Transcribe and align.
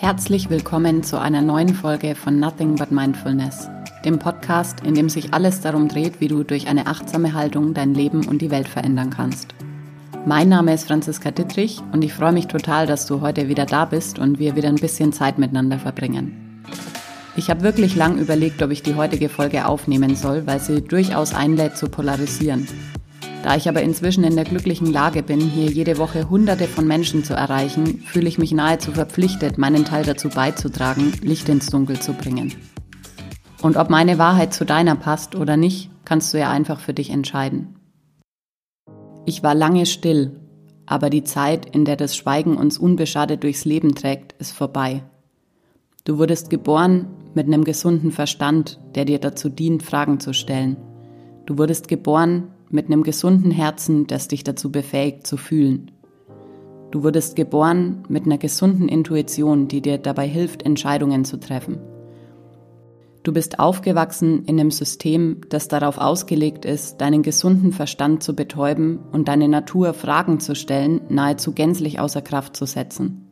Herzlich 0.00 0.48
willkommen 0.48 1.02
zu 1.02 1.20
einer 1.20 1.42
neuen 1.42 1.74
Folge 1.74 2.14
von 2.14 2.40
Nothing 2.40 2.76
But 2.76 2.90
Mindfulness, 2.90 3.68
dem 4.02 4.18
Podcast, 4.18 4.80
in 4.80 4.94
dem 4.94 5.10
sich 5.10 5.34
alles 5.34 5.60
darum 5.60 5.88
dreht, 5.88 6.22
wie 6.22 6.28
du 6.28 6.42
durch 6.42 6.68
eine 6.68 6.86
achtsame 6.86 7.34
Haltung 7.34 7.74
dein 7.74 7.92
Leben 7.92 8.26
und 8.26 8.40
die 8.40 8.50
Welt 8.50 8.66
verändern 8.66 9.10
kannst. 9.10 9.54
Mein 10.24 10.48
Name 10.48 10.72
ist 10.72 10.86
Franziska 10.86 11.32
Dittrich 11.32 11.82
und 11.92 12.02
ich 12.02 12.14
freue 12.14 12.32
mich 12.32 12.46
total, 12.46 12.86
dass 12.86 13.04
du 13.04 13.20
heute 13.20 13.48
wieder 13.48 13.66
da 13.66 13.84
bist 13.84 14.18
und 14.18 14.38
wir 14.38 14.56
wieder 14.56 14.70
ein 14.70 14.76
bisschen 14.76 15.12
Zeit 15.12 15.38
miteinander 15.38 15.78
verbringen. 15.78 16.64
Ich 17.36 17.50
habe 17.50 17.60
wirklich 17.60 17.94
lang 17.94 18.16
überlegt, 18.16 18.62
ob 18.62 18.70
ich 18.70 18.82
die 18.82 18.94
heutige 18.94 19.28
Folge 19.28 19.66
aufnehmen 19.66 20.16
soll, 20.16 20.46
weil 20.46 20.60
sie 20.60 20.80
durchaus 20.80 21.34
einlädt 21.34 21.76
zu 21.76 21.90
polarisieren 21.90 22.66
da 23.42 23.56
ich 23.56 23.68
aber 23.68 23.82
inzwischen 23.82 24.24
in 24.24 24.34
der 24.36 24.44
glücklichen 24.44 24.92
Lage 24.92 25.22
bin, 25.22 25.40
hier 25.40 25.70
jede 25.70 25.96
Woche 25.96 26.28
Hunderte 26.28 26.68
von 26.68 26.86
Menschen 26.86 27.24
zu 27.24 27.32
erreichen, 27.32 28.02
fühle 28.06 28.28
ich 28.28 28.38
mich 28.38 28.52
nahezu 28.52 28.92
verpflichtet, 28.92 29.56
meinen 29.56 29.84
Teil 29.84 30.04
dazu 30.04 30.28
beizutragen, 30.28 31.12
Licht 31.22 31.48
ins 31.48 31.66
Dunkel 31.66 32.00
zu 32.00 32.12
bringen. 32.12 32.54
Und 33.62 33.76
ob 33.76 33.88
meine 33.88 34.18
Wahrheit 34.18 34.52
zu 34.52 34.64
deiner 34.64 34.94
passt 34.94 35.34
oder 35.34 35.56
nicht, 35.56 35.90
kannst 36.04 36.34
du 36.34 36.38
ja 36.38 36.50
einfach 36.50 36.80
für 36.80 36.92
dich 36.92 37.10
entscheiden. 37.10 37.76
Ich 39.24 39.42
war 39.42 39.54
lange 39.54 39.86
still, 39.86 40.40
aber 40.86 41.08
die 41.08 41.24
Zeit, 41.24 41.66
in 41.74 41.84
der 41.84 41.96
das 41.96 42.16
Schweigen 42.16 42.56
uns 42.56 42.78
unbeschadet 42.78 43.42
durchs 43.42 43.64
Leben 43.64 43.94
trägt, 43.94 44.34
ist 44.40 44.52
vorbei. 44.52 45.02
Du 46.04 46.18
wurdest 46.18 46.50
geboren 46.50 47.06
mit 47.34 47.46
einem 47.46 47.64
gesunden 47.64 48.10
Verstand, 48.10 48.80
der 48.94 49.04
dir 49.04 49.18
dazu 49.18 49.48
dient, 49.48 49.82
Fragen 49.82 50.20
zu 50.20 50.32
stellen. 50.32 50.76
Du 51.46 51.58
wurdest 51.58 51.88
geboren 51.88 52.48
mit 52.70 52.86
einem 52.86 53.02
gesunden 53.02 53.50
Herzen, 53.50 54.06
das 54.06 54.28
dich 54.28 54.44
dazu 54.44 54.72
befähigt 54.72 55.26
zu 55.26 55.36
fühlen. 55.36 55.90
Du 56.90 57.04
wurdest 57.04 57.36
geboren 57.36 58.02
mit 58.08 58.26
einer 58.26 58.38
gesunden 58.38 58.88
Intuition, 58.88 59.68
die 59.68 59.80
dir 59.80 59.98
dabei 59.98 60.26
hilft, 60.26 60.62
Entscheidungen 60.62 61.24
zu 61.24 61.38
treffen. 61.38 61.78
Du 63.22 63.32
bist 63.32 63.58
aufgewachsen 63.58 64.44
in 64.46 64.58
einem 64.58 64.70
System, 64.70 65.42
das 65.50 65.68
darauf 65.68 65.98
ausgelegt 65.98 66.64
ist, 66.64 67.00
deinen 67.00 67.22
gesunden 67.22 67.72
Verstand 67.72 68.22
zu 68.22 68.34
betäuben 68.34 68.98
und 69.12 69.28
deine 69.28 69.46
Natur 69.46 69.92
Fragen 69.92 70.40
zu 70.40 70.54
stellen, 70.54 71.02
nahezu 71.10 71.52
gänzlich 71.52 72.00
außer 72.00 72.22
Kraft 72.22 72.56
zu 72.56 72.64
setzen. 72.64 73.29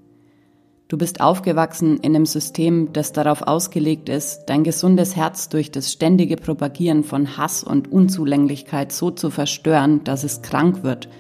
Du 0.89 0.97
bist 0.97 1.20
aufgewachsen 1.20 1.98
in 1.98 2.17
einem 2.17 2.25
System, 2.25 2.94
das 2.94 3.12
darauf 3.12 3.42
ausgelegt 3.42 4.08
ist, 4.08 4.47
dein 4.47 4.64
gesundes 4.64 5.17
Herz 5.17 5.50
durch 5.50 5.70
das 5.70 5.92
ständige 5.92 6.36
Propagieren 6.36 7.05
von 7.05 7.36
Hass 7.36 7.62
und 7.62 7.92
Unzulänglichkeit 7.92 8.91
so 8.91 9.11
zu 9.11 9.28
verstören, 9.28 10.03
dass 10.05 10.25
es 10.25 10.41
krank 10.41 10.83
wird 10.84 11.11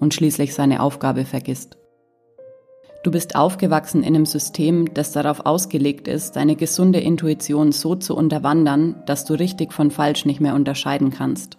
und 0.00 0.12
schließlich 0.12 0.54
seine 0.54 0.82
Aufgabe 0.82 1.24
vergisst. 1.24 1.76
Du 3.04 3.12
bist 3.12 3.36
aufgewachsen 3.36 4.02
in 4.02 4.16
einem 4.16 4.26
System, 4.26 4.92
das 4.92 5.12
darauf 5.12 5.46
ausgelegt 5.46 6.08
ist, 6.08 6.34
deine 6.34 6.56
gesunde 6.56 6.98
Intuition 6.98 7.70
so 7.70 7.94
zu 7.94 8.16
unterwandern, 8.16 9.04
dass 9.06 9.24
du 9.24 9.34
richtig 9.34 9.72
von 9.72 9.92
falsch 9.92 10.24
nicht 10.24 10.40
mehr 10.40 10.56
unterscheiden 10.56 11.10
kannst. 11.10 11.58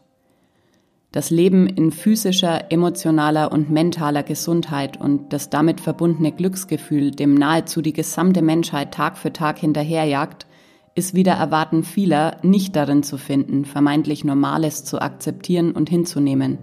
Das 1.14 1.30
Leben 1.30 1.68
in 1.68 1.92
physischer, 1.92 2.72
emotionaler 2.72 3.52
und 3.52 3.70
mentaler 3.70 4.24
Gesundheit 4.24 5.00
und 5.00 5.32
das 5.32 5.52
damit 5.52 5.80
verbundene 5.80 6.32
Glücksgefühl, 6.32 7.12
dem 7.12 7.36
nahezu 7.36 7.84
die 7.84 7.94
gesamte 7.94 8.42
Menschheit 8.42 8.96
Tag 8.96 9.20
für 9.20 9.32
Tag 9.32 9.60
hinterherjagt, 9.60 10.48
ist 10.96 11.14
wieder 11.14 11.34
Erwarten 11.34 11.84
vieler 11.84 12.38
nicht 12.42 12.76
darin 12.76 13.04
zu 13.04 13.20
finden, 13.20 13.64
vermeintlich 13.64 14.24
Normales 14.24 14.86
zu 14.86 15.00
akzeptieren 15.04 15.74
und 15.74 15.88
hinzunehmen. 15.88 16.58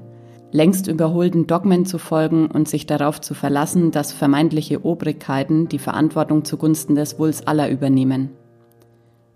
Längst 0.50 0.88
überholten 0.88 1.46
Dogmen 1.46 1.86
zu 1.86 1.98
folgen 1.98 2.46
und 2.46 2.68
sich 2.68 2.86
darauf 2.86 3.20
zu 3.20 3.34
verlassen, 3.34 3.92
dass 3.92 4.12
vermeintliche 4.12 4.84
Obrigkeiten 4.84 5.68
die 5.68 5.78
Verantwortung 5.78 6.44
zugunsten 6.44 6.96
des 6.96 7.20
Wohls 7.20 7.46
aller 7.46 7.70
übernehmen. 7.70 8.30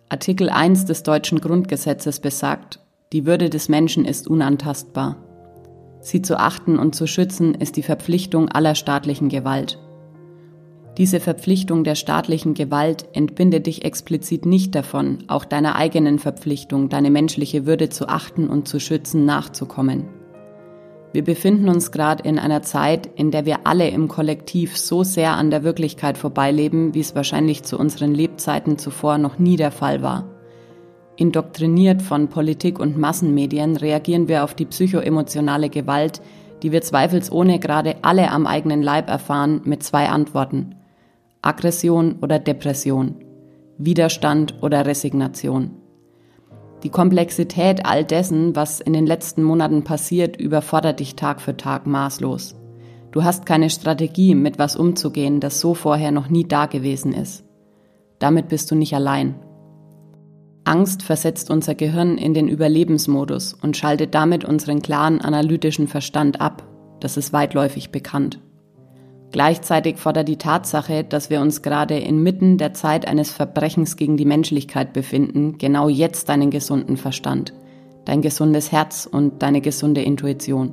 Artikel 0.09 0.51
1 0.51 0.87
des 0.87 1.05
deutschen 1.05 1.41
Grundgesetzes 1.41 2.19
besagt, 2.19 2.84
die 3.15 3.27
Würde 3.27 3.49
des 3.49 3.69
Menschen 3.69 4.05
ist 4.05 4.27
unantastbar. 4.27 5.17
Sie 6.01 6.21
zu 6.21 6.37
achten 6.37 6.81
und 6.81 6.97
zu 6.97 7.07
schützen 7.07 7.55
ist 7.55 7.77
die 7.77 7.85
Verpflichtung 7.85 8.49
aller 8.49 8.75
staatlichen 8.75 9.29
Gewalt. 9.29 9.79
Diese 10.99 11.21
Verpflichtung 11.21 11.85
der 11.85 11.95
staatlichen 11.95 12.55
Gewalt 12.55 13.07
entbindet 13.13 13.69
dich 13.69 13.85
explizit 13.85 14.47
nicht 14.47 14.75
davon, 14.75 15.19
auch 15.29 15.45
deiner 15.45 15.77
eigenen 15.77 16.19
Verpflichtung, 16.19 16.89
deine 16.89 17.13
menschliche 17.13 17.67
Würde 17.67 17.89
zu 17.89 18.09
achten 18.09 18.49
und 18.49 18.67
zu 18.67 18.81
schützen, 18.81 19.25
nachzukommen. 19.25 20.09
Wir 21.13 21.23
befinden 21.23 21.69
uns 21.69 21.93
gerade 21.93 22.29
in 22.29 22.41
einer 22.41 22.63
Zeit, 22.63 23.09
in 23.15 23.31
der 23.31 23.47
wir 23.47 23.65
alle 23.65 23.89
im 23.91 24.09
Kollektiv 24.09 24.77
so 24.77 25.05
sehr 25.05 25.35
an 25.35 25.53
der 25.53 25.63
Wirklichkeit 25.63 26.19
vorbeileben, 26.19 26.95
wie 26.95 27.01
es 27.01 27.15
wahrscheinlich 27.15 27.63
zu 27.63 27.79
unseren 27.79 28.13
Lebzeiten 28.13 28.77
zuvor 28.77 29.19
noch 29.19 29.39
nie 29.39 29.55
der 29.55 29.71
Fall 29.71 30.03
war. 30.03 30.34
Indoktriniert 31.17 32.03
von 32.03 32.29
Politik 32.29 32.81
und 32.81 32.99
Massenmedien 32.99 33.77
reagieren 33.77 34.27
wir 34.27 34.43
auf 34.43 34.55
die 34.55 34.65
psychoemotionale 34.65 35.71
Gewalt, 35.71 36.21
die 36.63 36.73
wir 36.73 36.83
zweifelsohne 36.83 37.61
gerade 37.61 37.97
alle 38.03 38.31
am 38.31 38.47
eigenen 38.47 38.83
Leib 38.83 39.09
erfahren, 39.09 39.61
mit 39.65 39.83
zwei 39.85 40.09
Antworten. 40.09 40.75
Aggression 41.41 42.17
oder 42.21 42.39
Depression. 42.41 43.17
Widerstand 43.79 44.63
oder 44.63 44.87
Resignation. 44.87 45.71
Die 46.83 46.91
Komplexität 46.91 47.87
all 47.87 48.05
dessen, 48.05 48.57
was 48.57 48.81
in 48.81 48.93
den 48.93 49.07
letzten 49.07 49.43
Monaten 49.43 49.85
passiert, 49.85 50.37
überfordert 50.41 51.01
dich 51.01 51.15
Tag 51.15 51.41
für 51.41 51.57
Tag 51.57 51.87
maßlos. 51.87 52.57
Du 53.13 53.23
hast 53.23 53.47
keine 53.47 53.71
Strategie, 53.71 54.35
mit 54.35 54.59
was 54.59 54.75
umzugehen, 54.75 55.39
das 55.39 55.61
so 55.61 55.75
vorher 55.75 56.11
noch 56.11 56.29
nie 56.29 56.45
da 56.45 56.67
gewesen 56.67 57.13
ist. 57.13 57.45
Damit 58.19 58.49
bist 58.49 58.71
du 58.71 58.75
nicht 58.75 58.95
allein 58.95 59.37
Angst 60.65 61.03
versetzt 61.03 61.51
unser 61.51 61.75
Gehirn 61.75 62.17
in 62.17 62.33
den 62.33 62.49
Überlebensmodus 62.49 63.53
und 63.53 63.77
schaltet 63.77 64.15
damit 64.15 64.45
unseren 64.45 64.81
klaren 64.81 65.21
analytischen 65.21 65.89
Verstand 65.89 66.41
ab. 66.41 66.67
Das 67.01 67.19
ist 67.19 67.35
weitläufig 67.35 67.91
bekannt. 67.91 68.41
Gleichzeitig 69.31 69.99
fordert 69.99 70.29
die 70.29 70.39
Tatsache, 70.39 71.05
dass 71.05 71.29
wir 71.29 71.41
uns 71.41 71.61
gerade 71.61 71.99
inmitten 71.99 72.57
der 72.57 72.73
Zeit 72.73 73.07
eines 73.07 73.31
Verbrechens 73.31 73.97
gegen 73.97 74.17
die 74.17 74.25
Menschlichkeit 74.25 74.93
befinden, 74.93 75.59
genau 75.59 75.89
jetzt 75.89 76.29
deinen 76.29 76.51
gesunden 76.51 76.97
Verstand, 76.97 77.53
dein 78.07 78.23
gesundes 78.23 78.73
Herz 78.73 79.09
und 79.11 79.43
deine 79.43 79.61
gesunde 79.61 80.03
Intuition. 80.03 80.73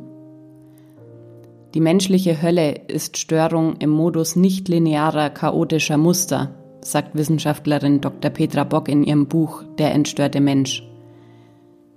Die 1.73 1.79
menschliche 1.79 2.41
Hölle 2.41 2.73
ist 2.87 3.17
Störung 3.17 3.77
im 3.79 3.89
Modus 3.89 4.35
nicht 4.35 4.69
linearer, 4.69 5.31
chaotischer 5.31 5.97
Muster, 5.97 6.60
sagt 6.81 7.15
Wissenschaftlerin 7.15 8.01
Dr. 8.01 8.31
Petra 8.31 8.63
Bock 8.63 8.89
in 8.89 9.03
ihrem 9.03 9.27
Buch 9.27 9.63
Der 9.77 9.93
entstörte 9.93 10.41
Mensch. 10.41 10.83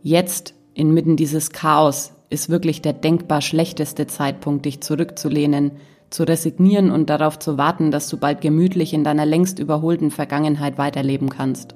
Jetzt, 0.03 0.55
inmitten 0.75 1.17
dieses 1.17 1.51
Chaos, 1.51 2.13
ist 2.31 2.51
wirklich 2.51 2.83
der 2.83 2.93
denkbar 2.93 3.41
schlechteste 3.41 4.07
Zeitpunkt, 4.07 4.67
dich 4.67 4.81
zurückzulehnen, 4.81 5.73
zu 6.11 6.25
resignieren 6.25 6.91
und 6.91 7.11
darauf 7.11 7.39
zu 7.39 7.59
warten, 7.59 7.91
dass 7.91 8.09
du 8.09 8.17
bald 8.17 8.41
gemütlich 8.41 8.93
in 8.93 9.05
deiner 9.05 9.27
längst 9.27 9.59
überholten 9.59 10.11
Vergangenheit 10.11 10.79
weiterleben 10.79 11.29
kannst. 11.29 11.75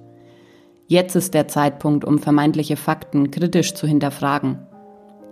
Jetzt 0.87 1.17
ist 1.17 1.35
der 1.35 1.49
Zeitpunkt, 1.49 2.05
um 2.05 2.19
vermeintliche 2.19 2.77
Fakten 2.77 3.31
kritisch 3.31 3.75
zu 3.75 3.87
hinterfragen. 3.87 4.59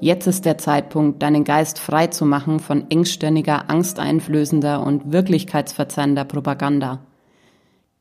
Jetzt 0.01 0.27
ist 0.27 0.45
der 0.45 0.59
Zeitpunkt, 0.59 1.23
deinen 1.23 1.45
Geist 1.45 1.79
frei 1.79 2.09
zu 2.09 2.27
machen 2.27 2.61
von 2.61 2.91
engstirniger, 2.91 3.71
angsteinflößender 3.71 4.85
und 4.85 5.13
wirklichkeitsverzerrender 5.13 6.25
Propaganda. 6.25 7.01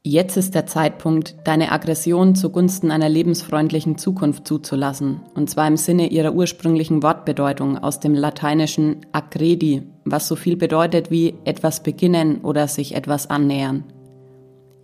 Jetzt 0.07 0.38
ist 0.38 0.53
der 0.53 0.67
Zeitpunkt, 0.67 1.35
deine 1.45 1.71
Aggression 1.71 2.35
zugunsten 2.35 2.91
einer 2.91 3.09
lebensfreundlichen 3.09 3.97
Zukunft 3.97 4.47
zuzulassen, 4.47 5.21
und 5.33 5.49
zwar 5.49 5.67
im 5.67 5.77
Sinne 5.77 6.11
ihrer 6.11 6.35
ursprünglichen 6.35 7.01
Wortbedeutung 7.01 7.80
aus 7.80 8.01
dem 8.01 8.13
lateinischen 8.13 8.97
accredi, 9.13 9.81
was 10.03 10.27
so 10.27 10.35
viel 10.35 10.57
bedeutet 10.57 11.09
wie 11.09 11.33
etwas 11.44 11.81
beginnen 11.81 12.41
oder 12.41 12.68
sich 12.68 12.94
etwas 12.94 13.31
annähern. 13.31 13.83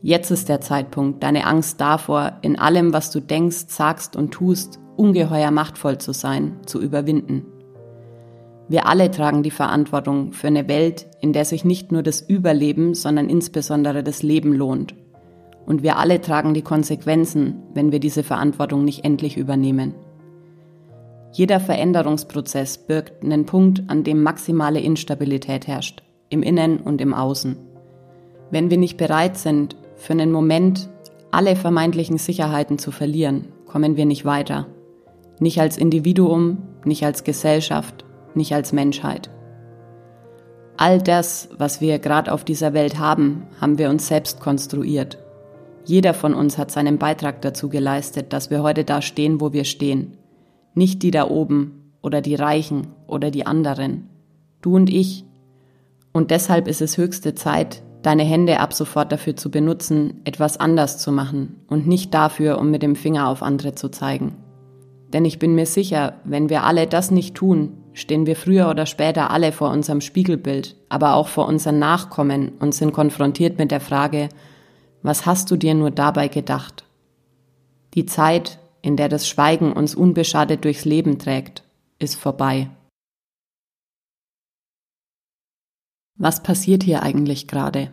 Jetzt 0.01 0.31
ist 0.31 0.49
der 0.49 0.59
Zeitpunkt, 0.59 1.21
deine 1.21 1.45
Angst 1.45 1.79
davor, 1.79 2.39
in 2.41 2.57
allem, 2.57 2.91
was 2.91 3.11
du 3.11 3.19
denkst, 3.19 3.65
sagst 3.67 4.15
und 4.15 4.31
tust, 4.31 4.79
ungeheuer 4.97 5.51
machtvoll 5.51 5.99
zu 5.99 6.13
sein, 6.13 6.61
zu 6.65 6.81
überwinden. 6.81 7.45
Wir 8.69 8.87
alle 8.87 9.11
tragen 9.11 9.43
die 9.43 9.51
Verantwortung 9.51 10.33
für 10.33 10.47
eine 10.47 10.67
Welt, 10.67 11.05
in 11.19 11.31
der 11.31 11.45
sich 11.45 11.63
nicht 11.63 11.91
nur 11.91 12.01
das 12.01 12.21
Überleben, 12.21 12.95
sondern 12.95 13.29
insbesondere 13.29 14.01
das 14.01 14.23
Leben 14.23 14.53
lohnt 14.53 14.95
und 15.71 15.83
wir 15.83 15.95
alle 15.95 16.19
tragen 16.19 16.53
die 16.53 16.63
Konsequenzen, 16.63 17.63
wenn 17.73 17.93
wir 17.93 18.01
diese 18.01 18.23
Verantwortung 18.23 18.83
nicht 18.83 19.05
endlich 19.05 19.37
übernehmen. 19.37 19.95
Jeder 21.31 21.61
Veränderungsprozess 21.61 22.77
birgt 22.77 23.23
einen 23.23 23.45
Punkt, 23.45 23.83
an 23.87 24.03
dem 24.03 24.21
maximale 24.21 24.81
Instabilität 24.81 25.67
herrscht, 25.67 26.03
im 26.27 26.43
Innen 26.43 26.81
und 26.81 26.99
im 26.99 27.13
Außen. 27.13 27.55
Wenn 28.49 28.69
wir 28.69 28.77
nicht 28.77 28.97
bereit 28.97 29.37
sind, 29.37 29.77
für 29.95 30.11
einen 30.11 30.33
Moment 30.33 30.89
alle 31.31 31.55
vermeintlichen 31.55 32.17
Sicherheiten 32.17 32.77
zu 32.77 32.91
verlieren, 32.91 33.47
kommen 33.65 33.95
wir 33.95 34.05
nicht 34.05 34.25
weiter. 34.25 34.67
Nicht 35.39 35.61
als 35.61 35.77
Individuum, 35.77 36.57
nicht 36.83 37.05
als 37.05 37.23
Gesellschaft, 37.23 38.03
nicht 38.35 38.53
als 38.53 38.73
Menschheit. 38.73 39.29
All 40.75 41.01
das, 41.01 41.47
was 41.57 41.79
wir 41.79 41.97
gerade 41.99 42.33
auf 42.33 42.43
dieser 42.43 42.73
Welt 42.73 42.99
haben, 42.99 43.47
haben 43.61 43.77
wir 43.77 43.89
uns 43.89 44.09
selbst 44.09 44.41
konstruiert. 44.41 45.17
Jeder 45.85 46.13
von 46.13 46.33
uns 46.33 46.57
hat 46.57 46.71
seinen 46.71 46.97
Beitrag 46.97 47.41
dazu 47.41 47.69
geleistet, 47.69 48.33
dass 48.33 48.49
wir 48.49 48.63
heute 48.63 48.83
da 48.83 49.01
stehen, 49.01 49.41
wo 49.41 49.53
wir 49.53 49.63
stehen. 49.63 50.17
Nicht 50.73 51.03
die 51.03 51.11
da 51.11 51.27
oben 51.29 51.93
oder 52.01 52.21
die 52.21 52.35
Reichen 52.35 52.87
oder 53.07 53.31
die 53.31 53.45
anderen. 53.45 54.09
Du 54.61 54.75
und 54.75 54.89
ich. 54.89 55.25
Und 56.13 56.31
deshalb 56.31 56.67
ist 56.67 56.81
es 56.81 56.97
höchste 56.97 57.35
Zeit, 57.35 57.83
deine 58.01 58.23
Hände 58.23 58.59
ab 58.59 58.73
sofort 58.73 59.11
dafür 59.11 59.35
zu 59.35 59.51
benutzen, 59.51 60.21
etwas 60.23 60.59
anders 60.59 60.97
zu 60.97 61.11
machen 61.11 61.61
und 61.67 61.87
nicht 61.87 62.13
dafür, 62.13 62.57
um 62.59 62.71
mit 62.71 62.83
dem 62.83 62.95
Finger 62.95 63.27
auf 63.27 63.43
andere 63.43 63.75
zu 63.75 63.89
zeigen. 63.89 64.35
Denn 65.13 65.25
ich 65.25 65.39
bin 65.39 65.55
mir 65.55 65.65
sicher, 65.65 66.13
wenn 66.23 66.49
wir 66.49 66.63
alle 66.63 66.87
das 66.87 67.11
nicht 67.11 67.35
tun, 67.35 67.73
stehen 67.93 68.25
wir 68.25 68.35
früher 68.35 68.69
oder 68.69 68.85
später 68.85 69.31
alle 69.31 69.51
vor 69.51 69.69
unserem 69.71 70.01
Spiegelbild, 70.01 70.77
aber 70.89 71.15
auch 71.15 71.27
vor 71.27 71.47
unseren 71.47 71.79
Nachkommen 71.79 72.53
und 72.59 72.73
sind 72.73 72.93
konfrontiert 72.93 73.57
mit 73.57 73.71
der 73.71 73.81
Frage, 73.81 74.29
was 75.03 75.25
hast 75.25 75.51
du 75.51 75.57
dir 75.57 75.73
nur 75.73 75.91
dabei 75.91 76.27
gedacht? 76.27 76.85
Die 77.93 78.05
Zeit, 78.05 78.59
in 78.81 78.97
der 78.97 79.09
das 79.09 79.27
Schweigen 79.27 79.73
uns 79.73 79.95
unbeschadet 79.95 80.63
durchs 80.63 80.85
Leben 80.85 81.19
trägt, 81.19 81.63
ist 81.99 82.15
vorbei. 82.15 82.69
Was 86.15 86.43
passiert 86.43 86.83
hier 86.83 87.03
eigentlich 87.03 87.47
gerade? 87.47 87.91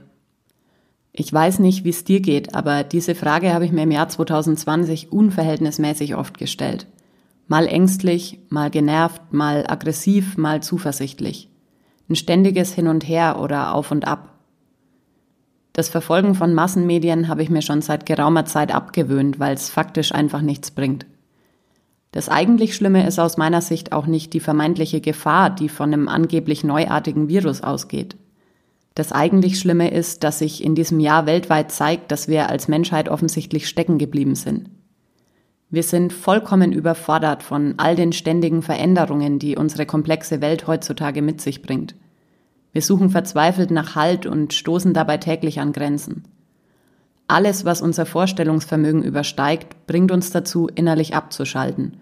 Ich 1.12 1.32
weiß 1.32 1.58
nicht, 1.58 1.84
wie 1.84 1.88
es 1.88 2.05
dir 2.05 2.20
geht, 2.20 2.55
aber 2.55 2.84
diese 2.84 3.14
Frage 3.14 3.52
habe 3.52 3.64
ich 3.64 3.72
mir 3.72 3.82
im 3.82 3.90
Jahr 3.90 4.08
2020 4.08 5.10
unverhältnismäßig 5.10 6.14
oft 6.14 6.38
gestellt. 6.38 6.87
Mal 7.49 7.66
ängstlich, 7.66 8.38
mal 8.50 8.70
genervt, 8.70 9.32
mal 9.32 9.64
aggressiv, 9.66 10.37
mal 10.37 10.62
zuversichtlich. 10.62 11.49
Ein 12.08 12.16
ständiges 12.16 12.75
Hin 12.75 12.87
und 12.87 13.08
Her 13.08 13.40
oder 13.40 13.75
Auf 13.75 13.90
und 13.90 14.06
Ab. 14.06 14.38
Das 15.79 15.89
Verfolgen 15.89 16.35
von 16.35 16.55
Massenmedien 16.55 17.29
habe 17.29 17.45
ich 17.45 17.51
mir 17.51 17.63
schon 17.63 17.83
seit 17.83 18.05
geraumer 18.05 18.45
Zeit 18.45 18.75
abgewöhnt, 18.75 19.39
weil 19.39 19.55
es 19.55 19.71
faktisch 19.71 20.11
einfach 20.11 20.43
nichts 20.43 20.73
bringt. 20.73 21.07
Das 22.11 22.29
eigentlich 22.29 22.75
Schlimme 22.75 23.07
ist 23.07 23.21
aus 23.21 23.37
meiner 23.37 23.61
Sicht 23.61 23.93
auch 23.93 24.09
nicht 24.09 24.33
die 24.33 24.41
vermeintliche 24.41 25.01
Gefahr, 25.01 25.51
die 25.51 25.69
von 25.69 25.93
einem 25.93 26.09
angeblich 26.09 26.65
neuartigen 26.65 27.29
Virus 27.29 27.63
ausgeht. 27.63 28.17
Das 28.97 29.13
eigentlich 29.13 29.61
Schlimme 29.61 29.93
ist, 29.93 30.25
dass 30.25 30.41
sich 30.41 30.65
in 30.65 30.75
diesem 30.75 30.99
Jahr 30.99 31.27
weltweit 31.27 31.71
zeigt, 31.71 32.11
dass 32.11 32.27
wir 32.27 32.51
als 32.51 32.67
Menschheit 32.67 33.09
offensichtlich 33.09 33.69
stecken 33.69 33.99
geblieben 33.99 34.35
sind. 34.35 34.71
Wir 35.71 35.85
sind 35.85 36.13
vollkommen 36.13 36.73
überfordert 36.73 37.45
von 37.45 37.75
all 37.77 37.95
den 37.95 38.13
ständigen 38.13 38.63
Veränderungen, 38.63 39.39
die 39.39 39.57
unsere 39.57 39.87
komplexe 39.87 40.41
Welt 40.41 40.67
heutzutage 40.67 41.23
mit 41.23 41.41
sich 41.41 41.63
bringt. 41.63 41.95
Wir 42.79 42.83
suchen 42.85 43.11
verzweifelt 43.11 43.73
nach 43.73 43.97
Halt 43.97 44.25
und 44.25 44.55
stoßen 44.55 44.95
dabei 44.95 45.17
täglich 45.17 45.59
an 45.59 45.73
Grenzen. 45.73 46.23
Alles, 47.27 47.65
was 47.65 47.83
unser 47.83 48.07
Vorstellungsvermögen 48.07 49.03
übersteigt, 49.03 49.89
bringt 49.89 50.13
uns 50.13 50.31
dazu, 50.31 50.69
innerlich 50.73 51.17
abzuschalten. 51.17 51.97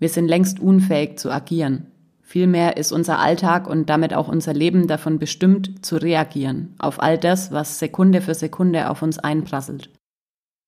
Wir 0.00 0.08
sind 0.08 0.26
längst 0.26 0.58
unfähig 0.58 1.20
zu 1.20 1.30
agieren. 1.30 1.86
Vielmehr 2.20 2.78
ist 2.78 2.90
unser 2.90 3.20
Alltag 3.20 3.68
und 3.68 3.88
damit 3.88 4.12
auch 4.12 4.26
unser 4.26 4.54
Leben 4.54 4.88
davon 4.88 5.20
bestimmt, 5.20 5.86
zu 5.86 5.98
reagieren 5.98 6.74
auf 6.80 7.00
all 7.00 7.16
das, 7.16 7.52
was 7.52 7.78
Sekunde 7.78 8.20
für 8.20 8.34
Sekunde 8.34 8.90
auf 8.90 9.02
uns 9.02 9.20
einprasselt. 9.20 9.88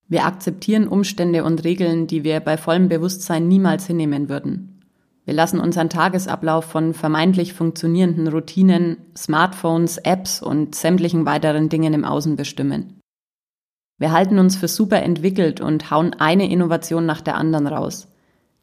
Wir 0.06 0.26
akzeptieren 0.26 0.87
Umstände 0.87 1.43
und 1.43 1.64
Regeln, 1.64 2.06
die 2.06 2.23
wir 2.23 2.38
bei 2.38 2.56
vollem 2.56 2.88
Bewusstsein 2.88 3.49
niemals 3.49 3.85
hinnehmen 3.85 4.29
würden. 4.29 4.69
Wir 5.30 5.36
lassen 5.36 5.60
unseren 5.60 5.88
Tagesablauf 5.88 6.64
von 6.64 6.92
vermeintlich 6.92 7.52
funktionierenden 7.52 8.26
Routinen, 8.26 8.96
Smartphones, 9.16 9.98
Apps 9.98 10.42
und 10.42 10.74
sämtlichen 10.74 11.24
weiteren 11.24 11.68
Dingen 11.68 11.94
im 11.94 12.04
Außen 12.04 12.34
bestimmen. 12.34 12.98
Wir 13.96 14.10
halten 14.10 14.40
uns 14.40 14.56
für 14.56 14.66
super 14.66 15.00
entwickelt 15.00 15.60
und 15.60 15.92
hauen 15.92 16.14
eine 16.14 16.50
Innovation 16.50 17.06
nach 17.06 17.20
der 17.20 17.36
anderen 17.36 17.68
raus. 17.68 18.08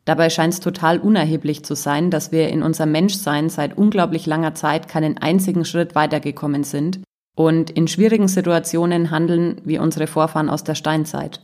Dabei 0.03 0.29
scheint 0.29 0.55
es 0.55 0.59
total 0.59 0.99
unerheblich 0.99 1.63
zu 1.63 1.73
sein, 1.73 2.11
dass 2.11 2.33
wir 2.33 2.49
in 2.49 2.61
unserem 2.63 2.91
Menschsein 2.91 3.47
seit 3.47 3.77
unglaublich 3.77 4.25
langer 4.25 4.53
Zeit 4.53 4.89
keinen 4.89 5.17
einzigen 5.17 5.63
Schritt 5.63 5.95
weitergekommen 5.95 6.65
sind 6.65 6.99
und 7.37 7.69
in 7.69 7.87
schwierigen 7.87 8.27
Situationen 8.27 9.09
handeln 9.09 9.61
wie 9.63 9.79
unsere 9.79 10.07
Vorfahren 10.07 10.49
aus 10.49 10.65
der 10.65 10.75
Steinzeit. 10.75 11.39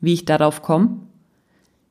Wie 0.00 0.14
ich 0.14 0.24
darauf 0.24 0.62
komme? 0.62 0.96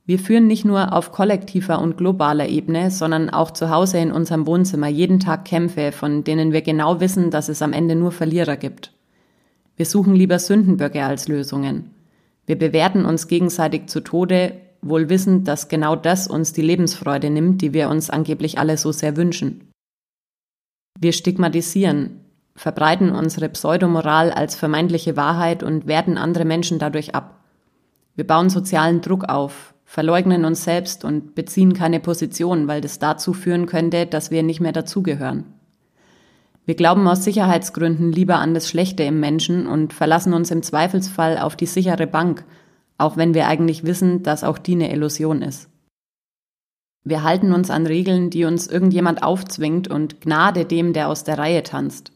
Wir 0.06 0.20
führen 0.20 0.48
nicht 0.48 0.66
nur 0.66 0.92
auf 0.92 1.14
kollektiver 1.14 1.80
und 1.80 1.98
globaler 1.98 2.50
Ebene, 2.50 2.92
sondern 2.92 3.30
auch 3.30 3.52
zu 3.52 3.70
Hause 3.70 4.00
in 4.00 4.12
unserem 4.12 4.46
Wohnzimmer 4.46 4.88
jeden 4.88 5.22
Tag 5.22 5.46
Kämpfe, 5.46 5.94
von 5.94 6.26
denen 6.26 6.52
wir 6.52 6.62
genau 6.62 7.00
wissen, 7.00 7.32
dass 7.32 7.48
es 7.48 7.62
am 7.62 7.72
Ende 7.72 7.96
nur 7.96 8.12
Verlierer 8.12 8.58
gibt. 8.58 8.92
Wir 9.78 9.86
suchen 9.86 10.14
lieber 10.14 10.40
Sündenböcke 10.40 11.04
als 11.04 11.30
Lösungen. 11.30 11.92
Wir 12.46 12.60
bewerten 12.60 13.06
uns 13.06 13.30
gegenseitig 13.30 13.88
zu 13.88 14.02
Tode, 14.02 14.56
wohl 14.82 15.08
wissend, 15.08 15.48
dass 15.48 15.70
genau 15.70 15.96
das 15.96 16.28
uns 16.28 16.52
die 16.52 16.62
Lebensfreude 16.62 17.30
nimmt, 17.30 17.62
die 17.62 17.74
wir 17.74 17.90
uns 17.90 18.10
angeblich 18.10 18.60
alle 18.60 18.78
so 18.78 18.92
sehr 18.92 19.16
wünschen. 19.16 19.70
Wir 21.00 21.14
stigmatisieren, 21.14 22.20
verbreiten 22.56 23.12
unsere 23.12 23.48
Pseudomoral 23.48 24.32
als 24.32 24.56
vermeintliche 24.56 25.16
Wahrheit 25.16 25.64
und 25.64 25.88
werten 25.88 26.18
andere 26.18 26.44
Menschen 26.44 26.78
dadurch 26.78 27.16
ab. 27.16 27.40
Wir 28.16 28.28
bauen 28.28 28.50
sozialen 28.50 29.02
Druck 29.02 29.24
auf, 29.30 29.73
verleugnen 29.94 30.44
uns 30.44 30.64
selbst 30.64 31.06
und 31.06 31.36
beziehen 31.36 31.74
keine 31.74 32.00
Position, 32.00 32.68
weil 32.68 32.82
das 32.82 32.98
dazu 32.98 33.32
führen 33.32 33.68
könnte, 33.68 34.08
dass 34.08 34.32
wir 34.32 34.42
nicht 34.42 34.60
mehr 34.60 34.72
dazugehören. 34.72 35.44
Wir 36.66 36.74
glauben 36.74 37.08
aus 37.08 37.24
Sicherheitsgründen 37.24 38.12
lieber 38.12 38.40
an 38.40 38.56
das 38.56 38.68
Schlechte 38.68 39.04
im 39.04 39.20
Menschen 39.20 39.68
und 39.68 39.94
verlassen 39.94 40.34
uns 40.34 40.50
im 40.50 40.64
Zweifelsfall 40.64 41.38
auf 41.38 41.56
die 41.56 41.68
sichere 41.68 42.08
Bank, 42.08 42.44
auch 42.98 43.18
wenn 43.18 43.36
wir 43.36 43.48
eigentlich 43.48 43.84
wissen, 43.84 44.24
dass 44.24 44.44
auch 44.44 44.58
die 44.58 44.74
eine 44.74 44.92
Illusion 44.92 45.44
ist. 45.44 45.70
Wir 47.04 47.22
halten 47.22 47.54
uns 47.54 47.70
an 47.70 47.86
Regeln, 47.86 48.32
die 48.32 48.46
uns 48.46 48.66
irgendjemand 48.66 49.22
aufzwingt 49.22 49.90
und 49.90 50.22
Gnade 50.22 50.66
dem, 50.66 50.94
der 50.94 51.08
aus 51.08 51.24
der 51.24 51.38
Reihe 51.38 51.62
tanzt. 51.62 52.13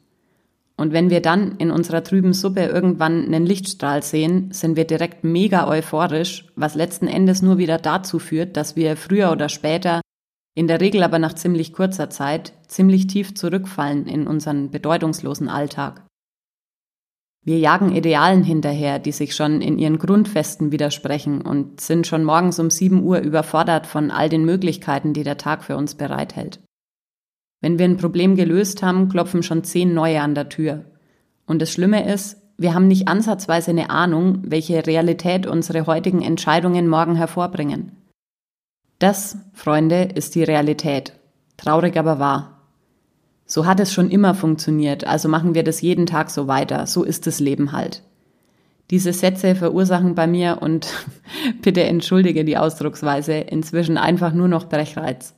Und 0.79 0.93
wenn 0.93 1.09
wir 1.09 1.21
dann 1.21 1.57
in 1.57 1.71
unserer 1.71 2.03
trüben 2.03 2.33
Suppe 2.33 2.65
irgendwann 2.65 3.25
einen 3.25 3.47
Lichtstrahl 3.47 4.03
sehen, 4.03 4.51
sind 4.51 4.75
wir 4.75 4.85
direkt 4.85 5.23
mega 5.23 5.67
euphorisch, 5.67 6.45
was 6.55 6.75
letzten 6.75 7.07
Endes 7.07 7.41
nur 7.41 7.57
wieder 7.57 7.79
dazu 7.79 8.19
führt, 8.19 8.55
dass 8.55 8.75
wir 8.75 8.95
früher 8.95 9.31
oder 9.31 9.49
später, 9.49 10.01
in 10.55 10.67
der 10.67 10.79
Regel 10.79 11.01
aber 11.03 11.17
nach 11.17 11.33
ziemlich 11.33 11.73
kurzer 11.73 12.11
Zeit, 12.11 12.53
ziemlich 12.67 13.07
tief 13.07 13.33
zurückfallen 13.33 14.05
in 14.05 14.27
unseren 14.27 14.69
bedeutungslosen 14.69 15.49
Alltag. 15.49 16.05
Wir 17.43 17.59
jagen 17.59 17.95
Idealen 17.95 18.43
hinterher, 18.43 18.99
die 18.99 19.13
sich 19.13 19.33
schon 19.33 19.61
in 19.61 19.79
ihren 19.79 19.97
Grundfesten 19.97 20.71
widersprechen 20.71 21.41
und 21.41 21.79
sind 21.79 22.05
schon 22.05 22.23
morgens 22.23 22.59
um 22.59 22.69
7 22.69 23.01
Uhr 23.03 23.19
überfordert 23.19 23.87
von 23.87 24.11
all 24.11 24.29
den 24.29 24.45
Möglichkeiten, 24.45 25.13
die 25.13 25.23
der 25.23 25.37
Tag 25.37 25.63
für 25.63 25.77
uns 25.77 25.95
bereithält. 25.95 26.59
Wenn 27.61 27.79
wir 27.79 27.85
ein 27.85 27.97
Problem 27.97 28.35
gelöst 28.35 28.83
haben, 28.83 29.09
klopfen 29.09 29.43
schon 29.43 29.63
zehn 29.63 29.93
neue 29.93 30.21
an 30.21 30.35
der 30.35 30.49
Tür. 30.49 30.85
Und 31.45 31.61
das 31.61 31.71
Schlimme 31.71 32.11
ist, 32.11 32.37
wir 32.57 32.73
haben 32.73 32.87
nicht 32.87 33.07
ansatzweise 33.07 33.71
eine 33.71 33.89
Ahnung, 33.89 34.39
welche 34.43 34.85
Realität 34.85 35.45
unsere 35.45 35.85
heutigen 35.85 36.21
Entscheidungen 36.21 36.87
morgen 36.87 37.15
hervorbringen. 37.15 37.91
Das, 38.99 39.37
Freunde, 39.53 40.09
ist 40.15 40.35
die 40.35 40.43
Realität. 40.43 41.13
Traurig 41.55 41.97
aber 41.97 42.19
wahr. 42.19 42.61
So 43.45 43.65
hat 43.65 43.79
es 43.79 43.93
schon 43.93 44.09
immer 44.09 44.35
funktioniert, 44.35 45.05
also 45.05 45.29
machen 45.29 45.55
wir 45.55 45.63
das 45.63 45.81
jeden 45.81 46.05
Tag 46.05 46.29
so 46.29 46.47
weiter. 46.47 46.85
So 46.85 47.03
ist 47.03 47.27
das 47.27 47.39
Leben 47.39 47.71
halt. 47.71 48.03
Diese 48.89 49.13
Sätze 49.13 49.55
verursachen 49.55 50.15
bei 50.15 50.27
mir 50.27 50.59
und 50.61 50.87
bitte 51.61 51.83
entschuldige 51.83 52.43
die 52.43 52.57
Ausdrucksweise 52.57 53.33
inzwischen 53.33 53.97
einfach 53.97 54.33
nur 54.33 54.47
noch 54.47 54.67
Brechreiz. 54.67 55.36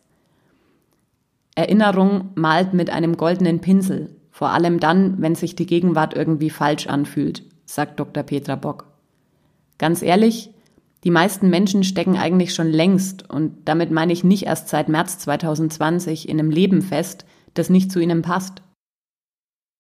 Erinnerung 1.60 2.30
malt 2.36 2.74
mit 2.74 2.90
einem 2.90 3.18
goldenen 3.18 3.60
Pinsel, 3.60 4.16
vor 4.32 4.52
allem 4.52 4.80
dann, 4.80 5.22
wenn 5.22 5.36
sich 5.36 5.56
die 5.56 5.66
Gegenwart 5.66 6.14
irgendwie 6.16 6.50
falsch 6.50 6.88
anfühlt, 6.88 7.44
sagt 7.66 8.00
Dr. 8.00 8.24
Petra 8.24 8.56
Bock. 8.56 8.86
Ganz 9.78 10.02
ehrlich, 10.02 10.52
die 11.04 11.12
meisten 11.12 11.50
Menschen 11.50 11.84
stecken 11.84 12.16
eigentlich 12.16 12.54
schon 12.54 12.70
längst, 12.70 13.30
und 13.30 13.58
damit 13.66 13.92
meine 13.92 14.14
ich 14.14 14.24
nicht 14.24 14.46
erst 14.46 14.70
seit 14.70 14.88
März 14.88 15.20
2020, 15.20 16.30
in 16.30 16.40
einem 16.40 16.50
Leben 16.50 16.82
fest, 16.82 17.26
das 17.56 17.70
nicht 17.70 17.92
zu 17.92 18.00
ihnen 18.00 18.22
passt. 18.22 18.62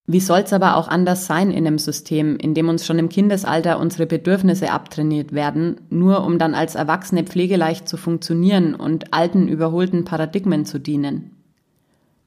Wie 0.05 0.19
soll's 0.19 0.51
aber 0.51 0.75
auch 0.75 0.89
anders 0.89 1.27
sein 1.27 1.51
in 1.51 1.65
einem 1.65 1.77
System, 1.77 2.35
in 2.35 2.53
dem 2.53 2.67
uns 2.67 2.85
schon 2.85 2.99
im 2.99 3.07
Kindesalter 3.07 3.79
unsere 3.79 4.05
Bedürfnisse 4.05 4.71
abtrainiert 4.71 5.31
werden, 5.31 5.79
nur 5.89 6.25
um 6.25 6.39
dann 6.39 6.55
als 6.55 6.75
Erwachsene 6.75 7.23
pflegeleicht 7.23 7.87
zu 7.87 7.95
funktionieren 7.95 8.75
und 8.75 9.13
alten, 9.13 9.47
überholten 9.47 10.03
Paradigmen 10.03 10.65
zu 10.65 10.79
dienen? 10.79 11.38